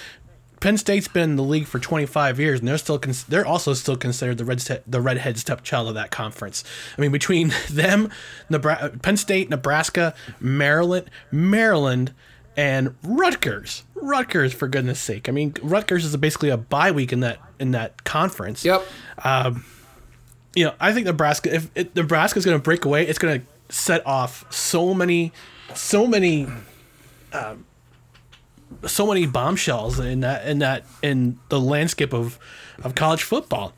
[0.65, 3.75] Penn State's been in the league for 25 years, and they're still con- they're also
[3.75, 6.65] still considered the red the redhead stepchild of that conference.
[6.97, 8.09] I mean, between them,
[8.49, 12.15] Nebraska, Penn State, Nebraska, Maryland, Maryland,
[12.57, 13.85] and Rutgers.
[13.95, 15.29] Rutgers, for goodness sake!
[15.29, 18.65] I mean, Rutgers is basically a bye week in that in that conference.
[18.65, 18.87] Yep.
[19.23, 19.67] Um,
[20.55, 21.55] you know, I think Nebraska.
[21.55, 25.31] If it, Nebraska's going to break away, it's going to set off so many,
[25.75, 26.47] so many.
[27.35, 27.67] Um,
[28.87, 32.39] so many bombshells in that in that in the landscape of
[32.83, 33.73] of college football.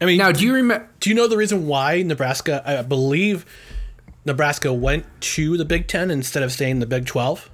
[0.00, 0.88] I mean, now do you remember?
[1.00, 2.62] Do you know the reason why Nebraska?
[2.66, 3.46] I believe
[4.24, 7.50] Nebraska went to the Big Ten instead of staying in the Big Twelve.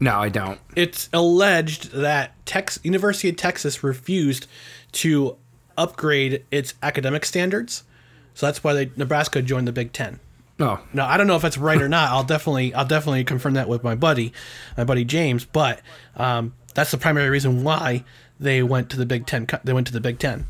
[0.00, 0.58] No, I don't.
[0.74, 4.48] It's alleged that Tex University of Texas refused
[4.92, 5.36] to
[5.78, 7.84] upgrade its academic standards,
[8.34, 10.18] so that's why they, Nebraska joined the Big Ten.
[10.58, 12.10] No, no, I don't know if that's right or not.
[12.10, 14.32] I'll definitely, I'll definitely confirm that with my buddy,
[14.76, 15.44] my buddy James.
[15.44, 15.80] But
[16.16, 18.04] um, that's the primary reason why
[18.38, 19.46] they went to the Big Ten.
[19.64, 20.46] They went to the Big Ten.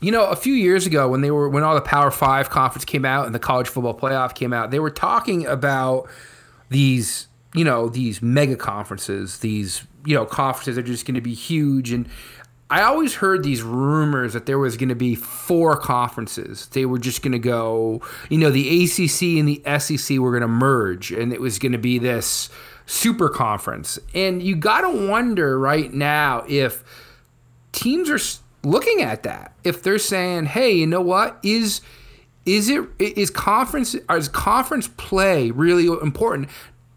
[0.00, 2.84] You know, a few years ago, when they were when all the Power Five conference
[2.84, 6.08] came out and the college football playoff came out, they were talking about
[6.70, 11.20] these, you know, these mega conferences, these you know conferences that are just going to
[11.20, 12.08] be huge, and
[12.72, 16.68] I always heard these rumors that there was going to be four conferences.
[16.68, 20.40] They were just going to go, you know, the ACC and the SEC were going
[20.40, 22.48] to merge, and it was going to be this
[22.86, 23.98] super conference.
[24.14, 26.82] And you got to wonder right now if
[27.72, 28.18] teams are
[28.66, 29.52] looking at that.
[29.64, 31.38] If they're saying, "Hey, you know what?
[31.42, 31.82] Is
[32.46, 36.48] is it is conference is conference play really important?"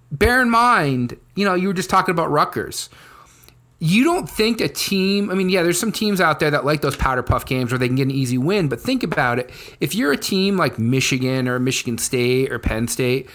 [0.10, 2.90] Bear in mind, you know, you were just talking about Rutgers
[3.80, 6.82] you don't think a team, I mean, yeah, there's some teams out there that like
[6.82, 9.52] those powder puff games where they can get an easy win, but think about it.
[9.80, 13.30] If you're a team like Michigan or Michigan State or Penn State,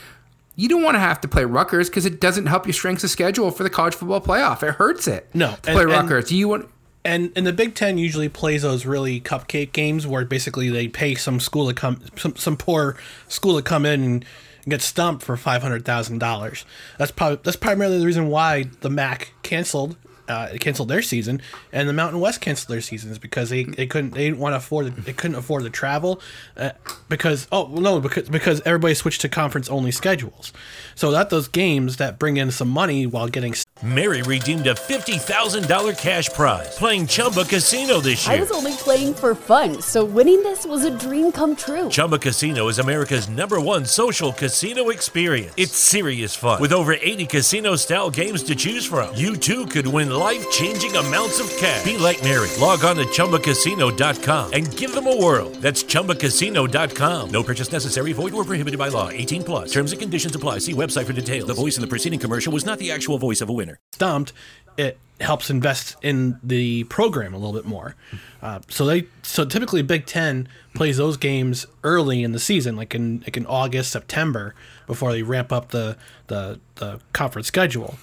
[0.56, 3.10] you don't want to have to play Rutgers because it doesn't help your strengths of
[3.10, 4.62] schedule for the college football playoff.
[4.62, 5.28] It hurts it.
[5.34, 6.24] No, to play and, Rutgers.
[6.24, 6.68] And, you want
[7.04, 11.14] and and the Big Ten usually plays those really cupcake games where basically they pay
[11.14, 12.96] some school to come, some some poor
[13.28, 14.24] school to come in and
[14.68, 16.64] get stumped for five hundred thousand dollars.
[16.98, 19.96] That's probably that's primarily the reason why the MAC canceled
[20.30, 24.14] uh, canceled their season, and the Mountain West canceled their seasons because they, they couldn't
[24.14, 26.20] they didn't want to afford they couldn't afford the travel
[26.56, 26.70] uh,
[27.08, 30.52] because oh well, no because because everybody switched to conference only schedules,
[30.94, 35.98] so that those games that bring in some money while getting Mary redeemed a $50,000
[35.98, 38.36] cash prize playing Chumba Casino this year.
[38.36, 41.88] I was only playing for fun, so winning this was a dream come true.
[41.88, 45.54] Chumba Casino is America's number one social casino experience.
[45.56, 46.60] It's serious fun.
[46.60, 50.94] With over 80 casino style games to choose from, you too could win life changing
[50.94, 51.82] amounts of cash.
[51.82, 52.50] Be like Mary.
[52.60, 55.48] Log on to ChumbaCasino.com and give them a whirl.
[55.62, 57.30] That's ChumbaCasino.com.
[57.30, 58.12] No purchase necessary.
[58.12, 59.08] Void where prohibited by law.
[59.08, 59.72] 18 plus.
[59.72, 60.58] Terms and conditions apply.
[60.58, 61.48] See website for details.
[61.48, 64.32] The voice in the preceding commercial was not the actual voice of a winner stumped,
[64.78, 67.96] it helps invest in the program a little bit more.
[68.40, 72.94] Uh, so they so typically Big Ten plays those games early in the season, like
[72.94, 74.54] in like in August, September,
[74.86, 77.96] before they ramp up the the, the conference schedule.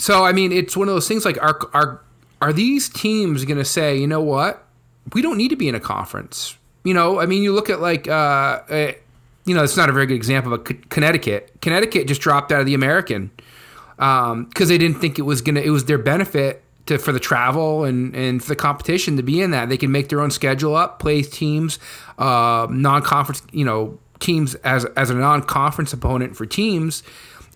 [0.00, 2.00] So I mean, it's one of those things like are are
[2.40, 4.66] are these teams going to say, you know what,
[5.12, 6.56] we don't need to be in a conference?
[6.84, 8.92] You know, I mean, you look at like uh, uh
[9.44, 12.66] you know, it's not a very good example, but Connecticut, Connecticut just dropped out of
[12.66, 13.30] the American
[13.96, 15.60] because um, they didn't think it was gonna.
[15.60, 19.42] It was their benefit to for the travel and and for the competition to be
[19.42, 19.68] in that.
[19.68, 21.78] They can make their own schedule up, play teams,
[22.18, 27.02] uh, non-conference, you know, teams as as a non-conference opponent for teams,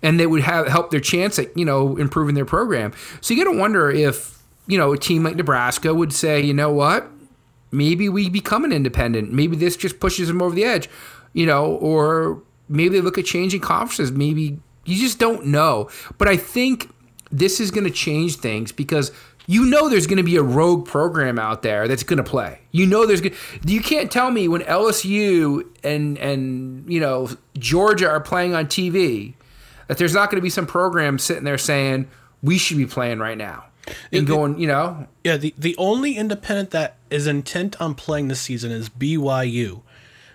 [0.03, 2.93] and they would have help their chance at you know improving their program.
[3.21, 4.35] So you got to wonder if
[4.67, 7.07] you know, a team like Nebraska would say, you know what?
[7.71, 9.31] Maybe we become an independent.
[9.31, 10.89] Maybe this just pushes them over the edge,
[11.33, 14.11] you know, or maybe they look at changing conferences.
[14.11, 15.89] Maybe you just don't know.
[16.17, 16.89] But I think
[17.31, 19.11] this is going to change things because
[19.47, 22.61] you know there's going to be a rogue program out there that's going to play.
[22.71, 23.21] You know there's
[23.65, 29.35] you can't tell me when LSU and and you know Georgia are playing on TV
[29.87, 32.07] that there's not going to be some program sitting there saying
[32.41, 33.65] we should be playing right now
[34.11, 35.07] and going, you know.
[35.23, 39.81] Yeah, the the only independent that is intent on playing this season is BYU.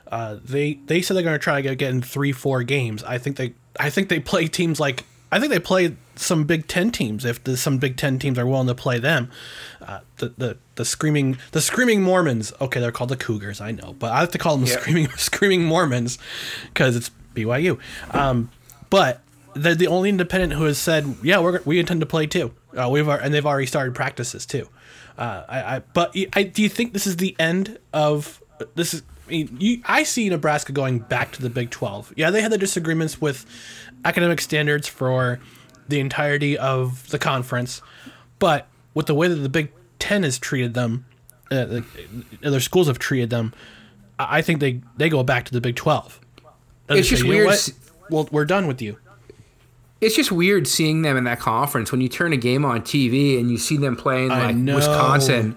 [0.08, 3.02] Uh, they they said they're going to try to get, get in three four games.
[3.04, 6.66] I think they I think they play teams like I think they play some Big
[6.66, 9.30] Ten teams if the, some Big Ten teams are willing to play them.
[9.80, 12.52] Uh, the, the the screaming the screaming Mormons.
[12.60, 13.60] Okay, they're called the Cougars.
[13.60, 16.18] I know, but I have to call them the screaming screaming Mormons
[16.64, 17.78] because it's BYU.
[18.10, 18.50] Um,
[18.90, 19.22] but
[19.60, 22.54] they're the only independent who has said, yeah, we we intend to play too.
[22.76, 24.68] Uh, we've and they've already started practices too.
[25.18, 28.42] Uh, I, I but I, do you think this is the end of
[28.74, 32.14] this is I, mean, you, I see Nebraska going back to the Big 12.
[32.16, 33.46] Yeah, they had the disagreements with
[34.04, 35.38] academic standards for
[35.88, 37.80] the entirety of the conference,
[38.40, 41.04] but with the way that the Big 10 has treated them,
[41.52, 41.84] uh, the,
[42.42, 43.52] other schools have treated them,
[44.18, 46.20] I think they, they go back to the Big 12.
[46.88, 47.56] it's just weird.
[48.10, 48.96] Well, we're done with you
[50.00, 53.38] it's just weird seeing them in that conference when you turn a game on TV
[53.38, 55.56] and you see them playing like Wisconsin,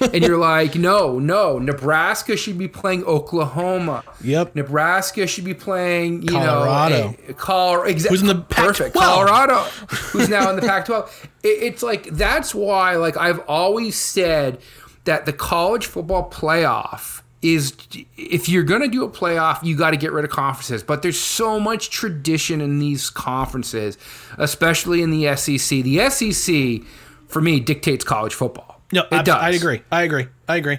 [0.00, 4.02] and you're like, no, no, Nebraska should be playing Oklahoma.
[4.22, 4.54] Yep.
[4.54, 7.10] Nebraska should be playing, you Colorado.
[7.10, 7.88] know, Colorado.
[7.88, 8.18] Eh, exactly.
[8.18, 9.60] Who's in the perfect Colorado?
[9.88, 11.10] who's now in the Pac-12?
[11.42, 14.60] It, it's like that's why, like I've always said
[15.06, 17.74] that the college football playoff is
[18.16, 20.82] if you're going to do a playoff, you got to get rid of conferences.
[20.82, 23.98] But there's so much tradition in these conferences,
[24.38, 25.82] especially in the SEC.
[25.82, 26.88] The SEC,
[27.28, 28.80] for me, dictates college football.
[28.92, 29.42] No, it I, does.
[29.42, 29.82] I agree.
[29.90, 30.28] I agree.
[30.48, 30.78] I agree.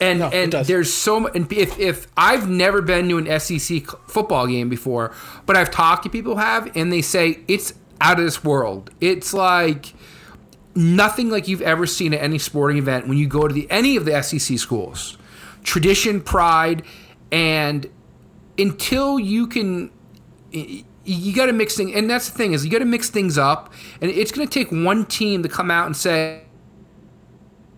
[0.00, 1.36] And no, and there's so much.
[1.36, 5.14] And if if I've never been to an SEC football game before,
[5.46, 8.90] but I've talked to people who have, and they say it's out of this world.
[9.00, 9.94] It's like
[10.74, 13.96] nothing like you've ever seen at any sporting event when you go to the any
[13.96, 15.18] of the SEC schools
[15.62, 16.82] tradition, pride,
[17.30, 17.88] and
[18.58, 19.90] until you can
[21.04, 23.38] you got to mix things and that's the thing is you got to mix things
[23.38, 26.42] up and it's going to take one team to come out and say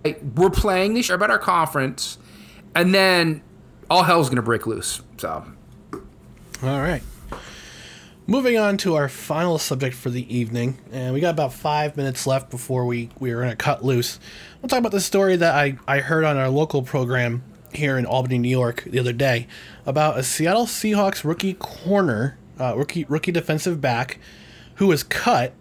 [0.02, 2.18] hey, we're playing this year about our conference
[2.74, 3.42] and then
[3.88, 5.44] all hell's going to break loose so.
[6.62, 7.02] All right.
[8.26, 12.26] Moving on to our final subject for the evening and we got about five minutes
[12.26, 14.18] left before we, we are going to cut loose.
[14.60, 17.42] We'll talk about the story that I, I heard on our local program
[17.76, 19.46] here in Albany, New York, the other day
[19.86, 24.18] about a Seattle Seahawks rookie corner, uh, rookie rookie defensive back,
[24.76, 25.52] who was cut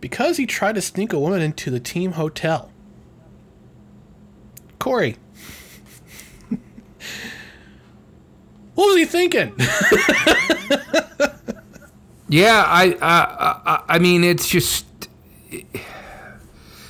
[0.00, 2.70] because he tried to sneak a woman into the team hotel.
[4.78, 5.16] Corey,
[8.74, 9.54] what was he thinking?
[12.28, 14.86] yeah, I, I, I mean, it's just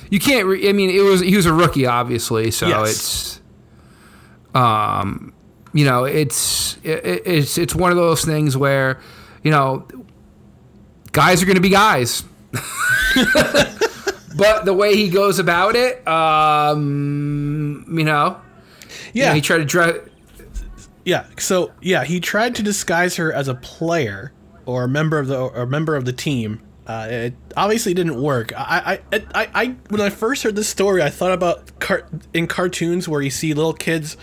[0.09, 0.45] you can't.
[0.45, 2.89] Re- I mean, it was he was a rookie, obviously, so yes.
[2.91, 3.30] it's
[4.53, 5.33] um,
[5.73, 8.99] you know, it's it, it's it's one of those things where,
[9.43, 9.87] you know,
[11.11, 12.23] guys are going to be guys.
[14.35, 18.39] but the way he goes about it, um, you know,
[19.13, 20.09] yeah, you know, he tried to drive.
[21.05, 24.33] Yeah, so yeah, he tried to disguise her as a player
[24.65, 26.61] or a member of the or a member of the team.
[26.87, 28.51] Uh, it obviously didn't work.
[28.57, 32.47] I, I, I, I, when I first heard this story, I thought about car- in
[32.47, 34.17] cartoons where you see little kids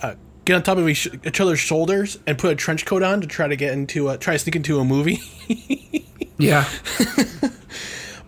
[0.00, 0.14] uh,
[0.44, 3.26] get on top of each, each, other's shoulders and put a trench coat on to
[3.26, 5.20] try to get into a try to sneak into a movie.
[6.38, 6.68] yeah.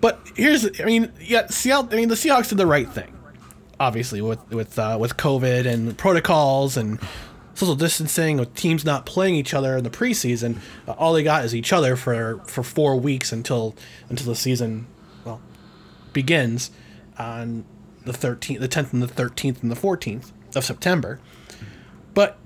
[0.00, 1.88] but here's, I mean, yeah, Seattle.
[1.92, 3.16] I mean, the Seahawks did the right thing,
[3.78, 6.98] obviously with with uh, with COVID and protocols and
[7.54, 10.58] social distancing, with teams not playing each other in the preseason.
[10.86, 13.74] Uh, all they got is each other for for four weeks until
[14.08, 14.86] until the season
[15.24, 15.40] well
[16.12, 16.70] begins
[17.18, 17.64] on
[18.04, 21.20] the 13th, the 10th and the 13th and the 14th of September.
[22.12, 22.38] But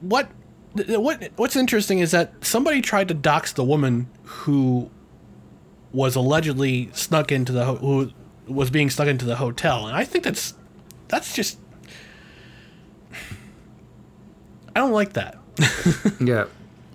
[0.00, 0.30] what
[0.74, 4.90] what what's interesting is that somebody tried to dox the woman who
[5.92, 8.12] was allegedly snuck into the who
[8.46, 10.54] was being snuck into the hotel, and I think that's
[11.08, 11.58] that's just
[14.69, 15.38] I don't like that.
[16.20, 16.44] yeah.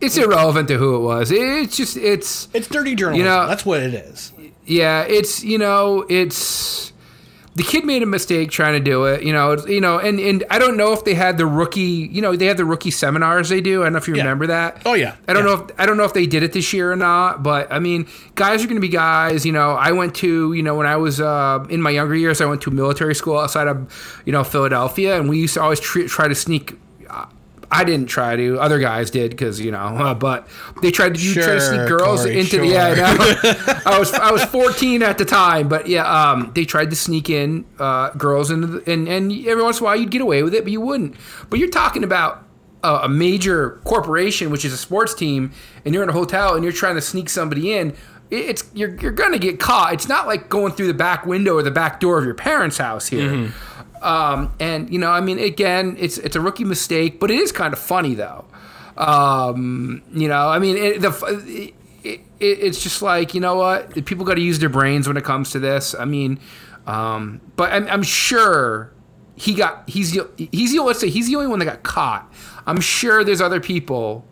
[0.02, 1.32] It's irrelevant to who it was.
[1.32, 3.26] It's just it's it's dirty journalism.
[3.26, 4.34] You know, that's what it is.
[4.66, 6.92] Yeah, it's you know, it's
[7.56, 9.24] the kid made a mistake trying to do it.
[9.24, 12.10] You know, you know, and and I don't know if they had the rookie.
[12.12, 13.82] You know, they had the rookie seminars they do.
[13.82, 14.24] I don't know if you Yeah.
[14.24, 14.82] remember that.
[14.86, 15.16] Oh, yeah.
[15.30, 15.56] I don't Yeah.
[15.56, 17.42] know if I don't know if they did it this year or not.
[17.42, 18.06] But I mean,
[18.36, 19.46] guys are going to be guys.
[19.46, 22.42] You know, I went to you know when I was uh, in my younger years,
[22.42, 25.80] I went to military school outside of you know Philadelphia, and we used to always
[25.80, 26.74] tr- try to sneak.
[27.72, 28.59] I didn't try to.
[28.59, 30.47] Other guys did because you know, uh, but
[30.82, 32.93] they tried to, you try to sneak girls Corey, into the yeah.
[32.97, 33.82] I.
[33.95, 37.30] I was I was 14 at the time, but yeah, um, they tried to sneak
[37.30, 40.43] in uh, girls into the, and and every once in a while you'd get away
[40.43, 41.16] with it, but you wouldn't.
[41.49, 42.45] But you're talking about
[42.84, 45.51] a, a major corporation, which is a sports team,
[45.84, 47.95] and you're in a hotel and you're trying to sneak somebody in.
[48.32, 49.93] It's you're you're gonna get caught.
[49.93, 52.78] It's not like going through the back window or the back door of your parents'
[52.78, 53.30] house here.
[53.30, 53.85] Mm-hmm.
[54.02, 57.52] Um, and you know, I mean, again, it's it's a rookie mistake, but it is
[57.52, 58.46] kind of funny though.
[58.98, 61.74] Um, you know, I mean, it, the
[62.04, 65.18] it, it, it's just like you know what people got to use their brains when
[65.18, 65.96] it comes to this.
[65.96, 66.39] I mean,
[66.88, 68.93] um, but I'm, I'm sure
[69.36, 72.32] he got he's the, he's the let's say he's the only one that got caught.
[72.66, 74.26] I'm sure there's other people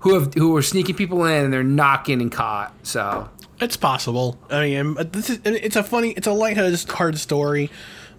[0.00, 2.74] who have who are sneaking people in and they're not getting caught.
[2.82, 4.38] So It's possible.
[4.50, 7.70] I mean, this is it's a funny, it's a lighthearted story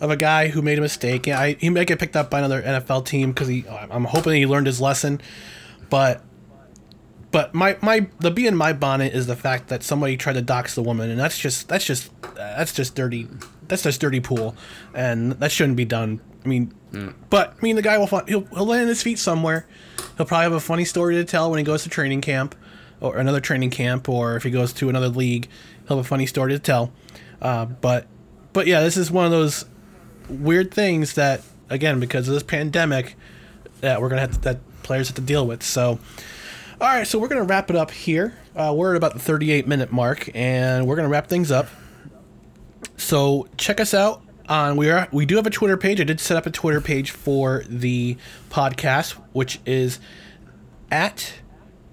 [0.04, 1.26] of a guy who made a mistake.
[1.26, 3.66] Yeah, I, he might get picked up by another NFL team because he.
[3.70, 5.22] I'm hoping he learned his lesson,
[5.90, 6.22] but.
[7.32, 10.44] But my, my the bee in my bonnet is the fact that somebody tried to
[10.44, 13.28] dox the woman, and that's just that's just that's just dirty.
[13.68, 14.56] That's just dirty pool,
[14.94, 16.22] and that shouldn't be done.
[16.46, 16.72] I mean,
[17.32, 19.66] but I mean the guy will find, he'll he'll land his feet somewhere.
[20.16, 22.54] He'll probably have a funny story to tell when he goes to training camp,
[23.02, 25.48] or another training camp, or if he goes to another league,
[25.88, 26.94] he'll have a funny story to tell.
[27.42, 28.06] Uh, but
[28.52, 29.66] but yeah, this is one of those
[30.30, 33.16] weird things that again because of this pandemic
[33.82, 35.64] that we're gonna have to, that players have to deal with.
[35.64, 36.00] So.
[36.82, 38.36] All right, so we're to wrap it up here.
[38.58, 41.68] Uh, we're at about the 38 minute mark, and we're to wrap things up.
[42.98, 46.02] So check us out on we are we do have a Twitter page.
[46.02, 48.18] I did set up a Twitter page for the
[48.50, 50.00] podcast, which is
[50.92, 51.34] at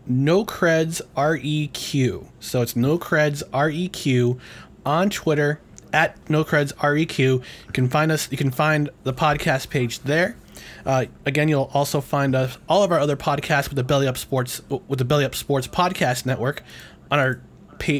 [0.07, 2.27] no creds req.
[2.41, 4.39] So it's no creds req
[4.85, 5.61] on Twitter
[5.93, 7.19] at no creds req.
[7.19, 8.31] You can find us.
[8.31, 10.37] You can find the podcast page there.
[10.85, 14.17] Uh, again, you'll also find us all of our other podcasts with the Belly Up
[14.17, 16.63] Sports with the Belly Up Sports Podcast Network
[17.11, 17.41] on our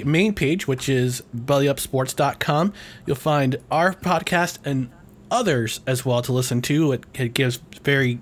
[0.05, 2.73] main page, which is bellyupsports.com.
[3.07, 4.91] You'll find our podcast and
[5.31, 6.93] others as well to listen to.
[6.93, 8.21] It, it gives very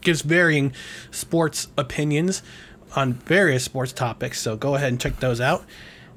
[0.00, 0.72] gives varying
[1.10, 2.42] sports opinions
[2.96, 4.40] on various sports topics.
[4.40, 5.64] So go ahead and check those out.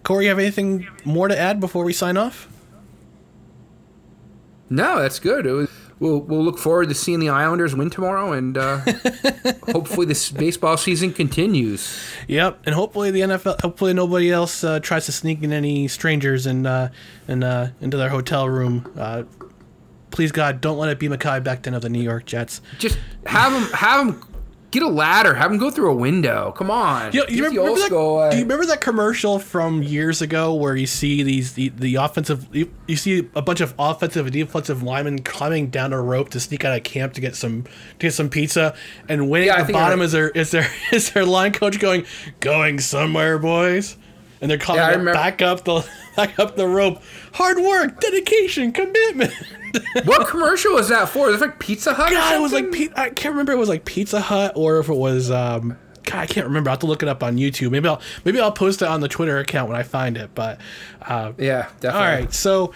[0.03, 2.47] Corey, you have anything more to add before we sign off?
[4.69, 5.45] no, that's good.
[5.45, 5.69] It was,
[5.99, 8.79] we'll we'll look forward to seeing the Islanders win tomorrow, and uh,
[9.71, 11.97] hopefully this baseball season continues.
[12.27, 16.45] Yep, and hopefully the NFL, hopefully nobody else uh, tries to sneak in any strangers
[16.45, 16.89] and uh,
[17.27, 18.91] and uh, into their hotel room.
[18.97, 19.23] Uh,
[20.11, 22.61] please God, don't let it be Mekhi Becton of the New York Jets.
[22.77, 24.27] Just have them have them
[24.79, 26.53] get a ladder, have them go through a window.
[26.57, 30.21] Come on, Yo, Get you the remember, that, do you remember that commercial from years
[30.21, 34.25] ago where you see these the, the offensive you, you see a bunch of offensive
[34.25, 37.63] and defensive linemen climbing down a rope to sneak out of camp to get some
[37.63, 37.69] to
[37.99, 38.75] get some pizza?
[39.09, 41.25] And waiting Yeah, I at the I bottom re- is their is their is their
[41.25, 42.05] line coach going
[42.39, 43.97] going somewhere boys
[44.41, 47.01] and they're calling Yeah, remember- back up the back up the rope
[47.33, 49.33] hard work dedication commitment
[50.05, 51.27] what commercial was that for?
[51.27, 52.11] Was it like Pizza Hut?
[52.11, 53.51] or God, it was like I can't remember.
[53.51, 55.29] It was like Pizza Hut or if it was.
[55.29, 56.69] Um, God, I can't remember.
[56.69, 57.71] I will have to look it up on YouTube.
[57.71, 60.31] Maybe I'll maybe I'll post it on the Twitter account when I find it.
[60.33, 60.59] But
[61.01, 61.89] uh, yeah, definitely.
[61.99, 62.33] all right.
[62.33, 62.73] So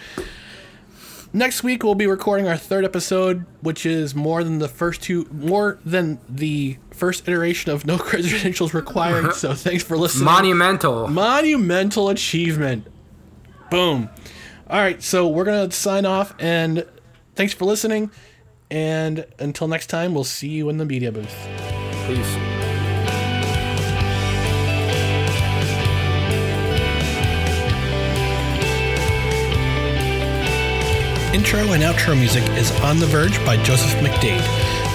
[1.34, 5.28] next week we'll be recording our third episode, which is more than the first two,
[5.32, 9.34] more than the first iteration of No Credentials Required.
[9.34, 10.26] so thanks for listening.
[10.26, 11.08] Monumental.
[11.08, 12.88] Monumental achievement.
[13.70, 14.10] Boom.
[14.70, 16.86] All right, so we're going to sign off and
[17.36, 18.12] thanks for listening.
[18.70, 21.36] And until next time, we'll see you in the media booth.
[22.08, 22.51] Peace.
[31.34, 34.44] Intro and outro music is On the Verge by Joseph McDade.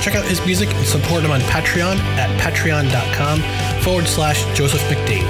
[0.03, 3.41] Check out his music and support him on Patreon at patreon.com
[3.83, 5.27] forward slash Joseph McDade.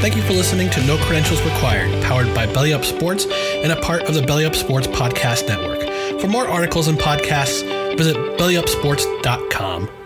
[0.00, 3.80] Thank you for listening to No Credentials Required, powered by Belly Up Sports and a
[3.80, 5.80] part of the Belly Up Sports Podcast Network.
[6.20, 7.62] For more articles and podcasts,
[7.96, 10.05] visit bellyupsports.com.